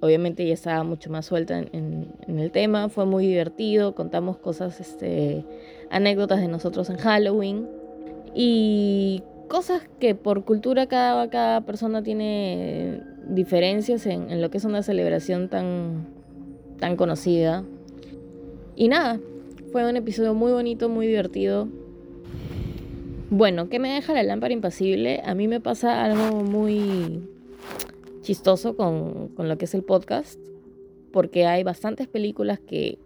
[0.00, 4.80] Obviamente ya estaba mucho más suelta en, en, el tema, fue muy divertido, contamos cosas,
[4.80, 5.46] este,
[5.88, 7.66] anécdotas de nosotros en Halloween
[8.34, 14.82] y cosas que por cultura cada, cada persona tiene diferencias en, lo que es una
[14.82, 16.06] celebración tan,
[16.78, 17.64] tan conocida.
[18.76, 19.20] Y nada,
[19.72, 21.68] fue un episodio muy bonito, muy divertido.
[23.30, 25.22] Bueno, ¿qué me deja la lámpara impasible?
[25.24, 27.28] A mí me pasa algo muy
[28.22, 30.38] chistoso con, con lo que es el podcast,
[31.12, 32.98] porque hay bastantes películas que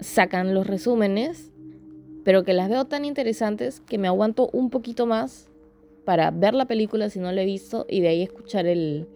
[0.00, 1.50] sacan los resúmenes,
[2.24, 5.48] pero que las veo tan interesantes que me aguanto un poquito más
[6.08, 9.06] para ver la película si no la he visto y de ahí escuchar el,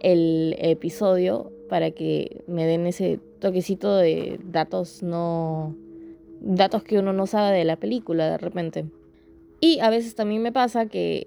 [0.00, 5.74] el episodio para que me den ese toquecito de datos no
[6.40, 8.84] datos que uno no sabe de la película de repente.
[9.58, 11.26] Y a veces también me pasa que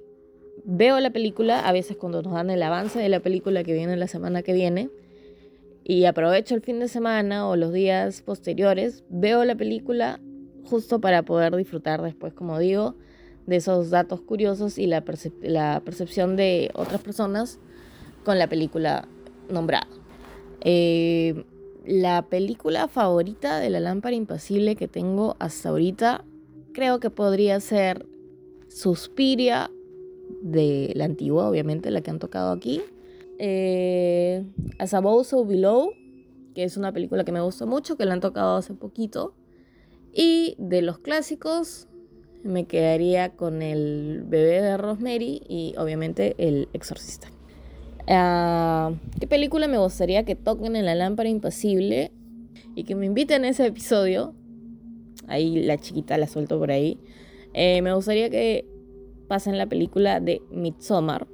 [0.64, 3.98] veo la película, a veces cuando nos dan el avance de la película que viene
[3.98, 4.90] la semana que viene,
[5.84, 10.22] y aprovecho el fin de semana o los días posteriores, veo la película
[10.64, 12.96] justo para poder disfrutar después, como digo,
[13.48, 17.60] de esos datos curiosos y la, percepción de otras personas
[18.24, 19.08] con la película
[19.50, 19.88] nombrada.
[20.62, 21.46] Eh,
[21.86, 26.26] la película favorita de la lámpara impasible que tengo hasta ahorita
[26.74, 28.06] creo que podría ser
[28.68, 29.72] Suspiria
[30.42, 32.82] de la antigua, obviamente, la que han tocado aquí.
[33.40, 34.46] Eh,
[34.78, 35.94] As Above, So Below,
[36.54, 39.34] que es una película que me gusta mucho, que la han tocado hace poquito.
[40.14, 41.88] Y de los clásicos,
[42.44, 47.30] me quedaría con el bebé de Rosemary y obviamente el exorcista.
[48.08, 52.12] Ah, ¿Qué película me gustaría que toquen en la lámpara impasible
[52.76, 54.34] y que me inviten a ese episodio?
[55.28, 57.00] Ahí la chiquita la suelto por ahí.
[57.54, 58.66] Eh, me gustaría que
[59.28, 61.28] pasen la película de Midsommar.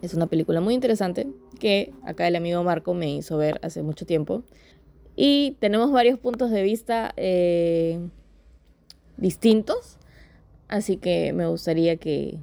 [0.00, 1.26] Es una película muy interesante
[1.58, 4.44] que acá el amigo Marco me hizo ver hace mucho tiempo.
[5.16, 7.98] Y tenemos varios puntos de vista eh,
[9.16, 9.97] distintos.
[10.68, 12.38] Así que me gustaría que,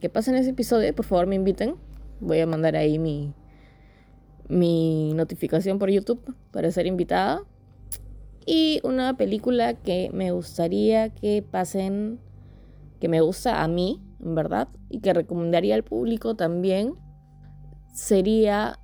[0.00, 0.94] que pasen ese episodio.
[0.94, 1.76] Por favor, me inviten.
[2.20, 3.32] Voy a mandar ahí mi,
[4.48, 7.42] mi notificación por YouTube para ser invitada.
[8.46, 12.20] Y una película que me gustaría que pasen,
[13.00, 16.94] que me gusta a mí, en verdad, y que recomendaría al público también,
[17.94, 18.78] sería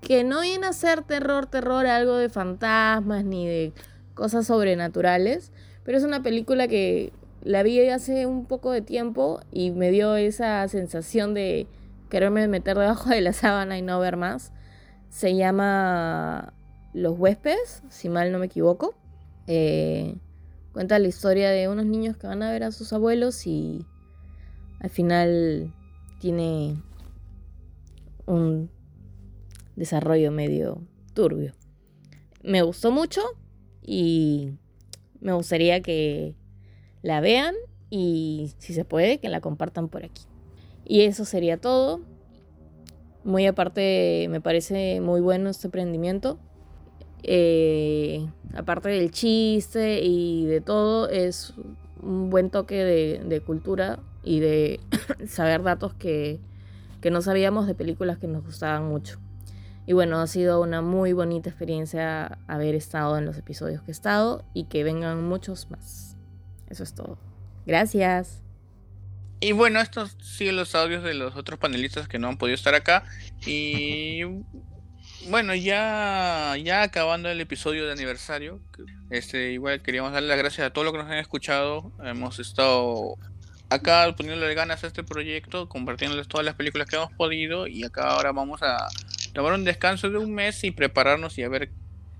[0.00, 3.74] que no viene a ser terror, terror, algo de fantasmas ni de
[4.14, 5.52] cosas sobrenaturales,
[5.84, 7.12] pero es una película que
[7.42, 11.66] la vi hace un poco de tiempo y me dio esa sensación de
[12.08, 14.52] quererme meter debajo de la sábana y no ver más.
[15.08, 16.52] Se llama
[16.92, 18.94] Los huéspedes, si mal no me equivoco.
[19.46, 20.16] Eh,
[20.72, 23.86] cuenta la historia de unos niños que van a ver a sus abuelos y
[24.80, 25.72] al final
[26.20, 26.76] tiene
[28.26, 28.70] un
[29.76, 30.82] desarrollo medio
[31.14, 31.54] turbio.
[32.42, 33.22] Me gustó mucho
[33.82, 34.52] y
[35.20, 36.34] me gustaría que
[37.02, 37.54] la vean
[37.90, 40.22] y si se puede que la compartan por aquí.
[40.84, 42.00] Y eso sería todo.
[43.24, 46.38] Muy aparte, me parece muy bueno este emprendimiento.
[47.22, 51.54] Eh, aparte del chiste y de todo, es
[52.02, 54.80] un buen toque de, cultura y de
[55.28, 56.40] saber datos que,
[57.00, 59.18] que no sabíamos de películas que nos gustaban mucho.
[59.86, 63.92] Y bueno, ha sido una muy bonita experiencia haber estado en los episodios que he
[63.92, 66.09] estado y que vengan muchos más.
[66.70, 67.18] Eso es todo.
[67.66, 68.40] Gracias.
[69.40, 72.74] Y bueno, estos siguen los audios de los otros panelistas que no han podido estar
[72.74, 73.04] acá.
[73.46, 74.22] Y
[75.28, 78.60] bueno, ya, ya acabando el episodio de aniversario,
[79.08, 81.90] este, igual queríamos darle las gracias a todos los que nos han escuchado.
[82.04, 83.16] Hemos estado
[83.70, 87.66] acá poniéndole ganas a este proyecto, compartiéndoles todas las películas que hemos podido.
[87.66, 88.88] Y acá ahora vamos a
[89.32, 91.70] tomar un descanso de un mes y prepararnos y a ver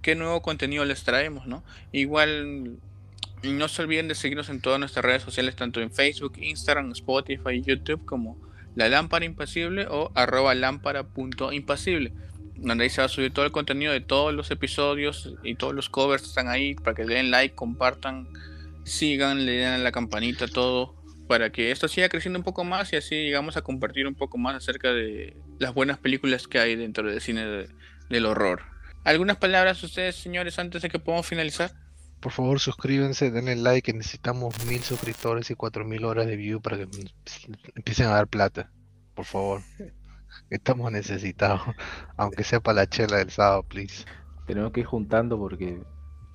[0.01, 1.63] qué nuevo contenido les traemos, ¿no?
[1.93, 2.79] Igual
[3.43, 6.93] y no se olviden de seguirnos en todas nuestras redes sociales, tanto en Facebook, Instagram,
[6.93, 8.39] Spotify y YouTube como
[8.75, 12.13] La Lámpara Impasible o arroba lámpara.impasible.
[12.57, 15.75] Donde ahí se va a subir todo el contenido de todos los episodios y todos
[15.75, 18.29] los covers están ahí para que den like, compartan,
[18.85, 20.95] sigan, le den a la campanita, todo,
[21.27, 24.37] para que esto siga creciendo un poco más y así llegamos a compartir un poco
[24.37, 27.67] más acerca de las buenas películas que hay dentro del cine
[28.11, 28.63] del horror.
[29.05, 31.71] ¿Algunas palabras ustedes, señores, antes de que podamos finalizar?
[32.21, 36.61] Por favor, suscríbanse, denle like, que necesitamos mil suscriptores y cuatro mil horas de view
[36.61, 36.89] para que
[37.75, 38.71] empiecen a dar plata.
[39.15, 39.63] Por favor.
[40.51, 41.63] Estamos necesitados.
[42.17, 44.05] Aunque sea para la chela del sábado, please.
[44.47, 45.83] Tenemos que ir juntando porque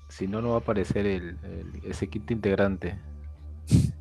[0.08, 1.38] si no, no va a aparecer el,
[1.84, 2.98] ese quinto integrante.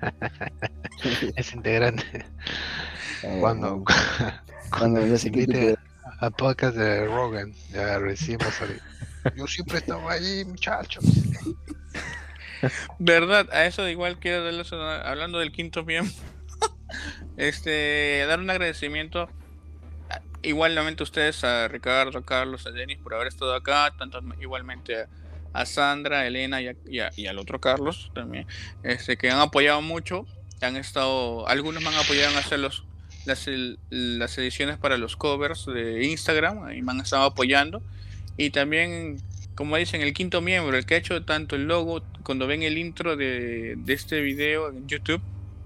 [1.36, 2.24] ese integrante.
[3.40, 3.84] cuando,
[4.70, 5.76] cuando, se invite
[6.20, 8.80] a podcast de Rogan, ya recién va a salir.
[9.36, 11.04] Yo siempre estaba ahí, muchachos.
[12.98, 16.12] Verdad, a eso igual quiero darles hablando del quinto miembro.
[17.36, 19.28] este, dar un agradecimiento
[20.42, 25.06] igualmente a ustedes, a Ricardo, a Carlos, a Denis por haber estado acá, tanto igualmente
[25.52, 28.46] a, Sandra, a Elena y, al otro Carlos también,
[28.82, 30.26] este, que han apoyado mucho,
[30.60, 32.84] han estado, algunos me han apoyado en hacer los,
[33.26, 33.46] las,
[33.90, 37.82] las ediciones para los covers de Instagram, y me han estado apoyando
[38.40, 39.18] y también,
[39.54, 42.78] como dicen, el quinto miembro, el que ha hecho tanto el logo, cuando ven el
[42.78, 45.20] intro de, este video en YouTube,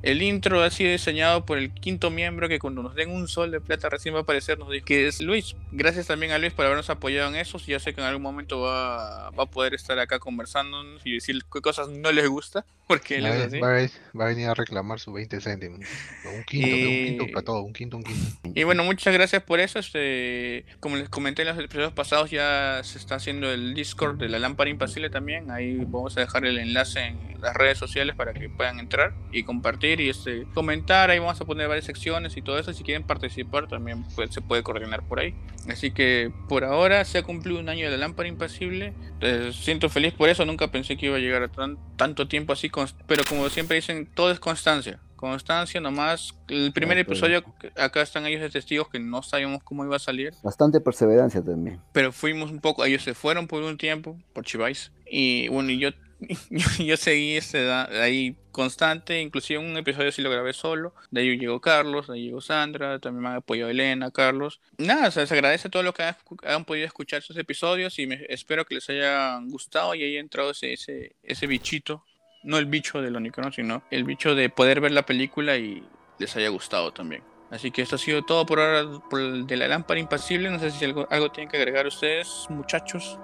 [0.04, 3.50] El intro ha sido diseñado por el quinto miembro que cuando nos den un sol
[3.50, 5.56] de plata recién va a aparecer, nos dice que es Luis.
[5.72, 7.58] Gracias también a Luis por habernos apoyado en eso.
[7.66, 11.42] Ya sé que en algún momento va, va a poder estar acá conversando y decir
[11.50, 13.58] qué cosas no les gusta, porque él Va, es así.
[13.60, 13.88] va a-
[14.18, 15.80] va a venir a reclamar sus 20 céntimos.
[16.26, 18.50] Un quinto, un quinto para todo, un quinto, un quinto.
[18.54, 19.78] Y bueno, muchas gracias por eso.
[19.78, 24.28] Este, como les comenté en los episodios pasados, ya se está haciendo el Discord de
[24.28, 25.50] la lámpara impasible también.
[25.50, 29.42] Ahí vamos a dejar el enlace en las redes sociales para que puedan entrar y
[29.44, 31.10] compartir y este, comentar.
[31.10, 32.72] Ahí vamos a poner varias secciones y todo eso.
[32.72, 35.34] Si quieren participar, también pues, se puede coordinar por ahí.
[35.68, 38.92] Así que por ahora se ha cumplido un año de la lámpara impasible.
[39.20, 40.44] Eh, siento feliz por eso.
[40.44, 42.68] Nunca pensé que iba a llegar a tan- tanto tiempo así.
[42.68, 45.00] cons- Pero como siempre dicen, todo es constancia.
[45.16, 46.34] Constancia nomás.
[46.48, 47.18] El primer pues.
[47.18, 47.44] episodio,
[47.76, 50.34] acá están ellos de testigos que no sabíamos cómo iba a salir.
[50.42, 51.80] Bastante perseverancia también.
[51.92, 54.92] Pero fuimos un poco, ellos se fueron por un tiempo, por Chivais.
[55.10, 55.90] Y bueno, y yo,
[56.78, 60.94] yo, seguí da- ahí constante, inclusive un episodio sí lo grabé solo.
[61.10, 64.60] De ahí llegó Carlos, de ahí llegó Sandra, también me apoyado Elena, Carlos.
[64.78, 66.02] Nada, o sea, se agradece todo lo que
[66.44, 70.50] han, podido escuchar esos episodios y me, espero que les hayan gustado y haya entrado
[70.50, 72.04] ese, ese, ese bichito.
[72.42, 75.82] No el bicho del Onicron, sino el bicho de poder ver la película y
[76.18, 77.22] les haya gustado también.
[77.50, 80.50] Así que esto ha sido todo por ahora por de la lámpara impasible.
[80.50, 83.18] No sé si algo, algo tienen que agregar ustedes, muchachos.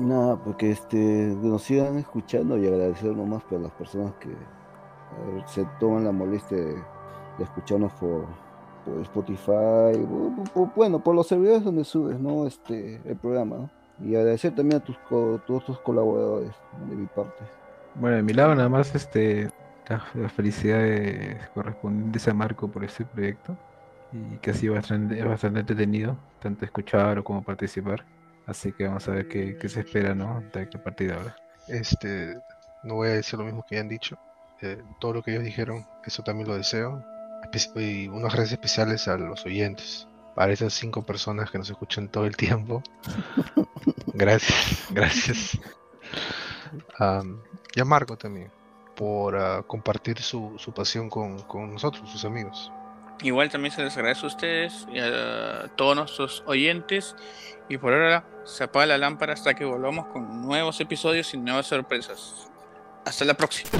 [0.00, 4.30] Nada, porque este, nos sigan escuchando y agradecer nomás por las personas que
[5.46, 6.76] se toman la molestia de,
[7.38, 8.26] escucharnos por,
[9.02, 10.06] Spotify,
[10.54, 12.46] por- bueno, por los servidores donde subes, ¿no?
[12.46, 13.70] Este, el programa.
[14.02, 16.52] Y agradecer también a tus co- todos tus colaboradores,
[16.88, 17.44] de mi parte.
[17.96, 19.50] Bueno, de mi lado nada más este
[19.88, 23.56] las las felicidades correspondientes a Marco por este proyecto
[24.12, 28.04] y que ha sido bastante, bastante entretenido, tanto escuchar como participar.
[28.46, 30.42] Así que vamos a ver qué, qué se espera, ¿no?
[30.52, 31.36] De aquí a partir de ahora.
[31.68, 32.36] Este,
[32.82, 34.18] no voy a decir lo mismo que ya han dicho.
[34.62, 37.04] eh, todo lo que ellos dijeron, eso también lo deseo.
[37.52, 40.06] Espe- Y unas gracias especiales a los oyentes.
[40.34, 42.82] Para esas cinco personas que nos escuchan todo el tiempo.
[44.14, 45.58] Gracias, gracias.
[46.98, 47.40] Am,
[47.74, 48.50] y a Marco también,
[48.96, 52.70] por ah, compartir su, su pasión con, con nosotros, sus amigos.
[53.22, 57.14] Igual también se les agradece a ustedes y a todos nuestros oyentes.
[57.68, 61.66] Y por ahora se apaga la lámpara hasta que volvamos con nuevos episodios y nuevas
[61.66, 62.50] sorpresas.
[63.04, 63.70] Hasta la próxima.